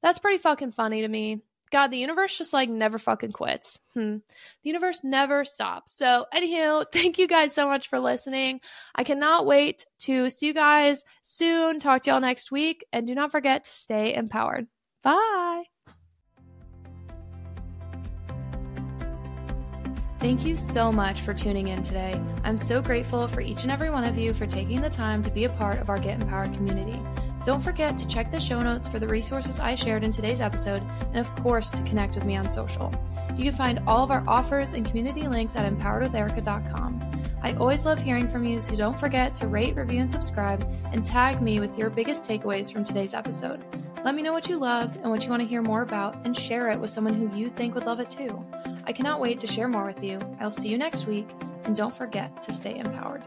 [0.03, 1.43] That's pretty fucking funny to me.
[1.71, 3.79] God, the universe just like never fucking quits.
[3.95, 4.17] Hmm.
[4.63, 5.93] The universe never stops.
[5.93, 8.61] So, anywho, thank you guys so much for listening.
[8.95, 11.81] I cannot wait to see you guys soon.
[11.81, 12.85] Talk to y'all next week.
[12.93, 14.67] And do not forget to stay empowered.
[15.03, 15.65] Bye.
[20.23, 22.19] Thank you so much for tuning in today.
[22.45, 25.31] I'm so grateful for each and every one of you for taking the time to
[25.33, 27.03] be a part of our Get Empowered community.
[27.45, 30.81] Don't forget to check the show notes for the resources I shared in today's episode,
[31.09, 32.95] and of course, to connect with me on social.
[33.37, 37.23] You can find all of our offers and community links at empoweredwitherika.com.
[37.43, 41.05] I always love hearing from you, so don't forget to rate, review, and subscribe, and
[41.05, 43.61] tag me with your biggest takeaways from today's episode.
[44.05, 46.37] Let me know what you loved and what you want to hear more about, and
[46.37, 48.45] share it with someone who you think would love it too.
[48.85, 50.21] I cannot wait to share more with you.
[50.41, 51.29] I'll see you next week,
[51.65, 53.23] and don't forget to stay empowered.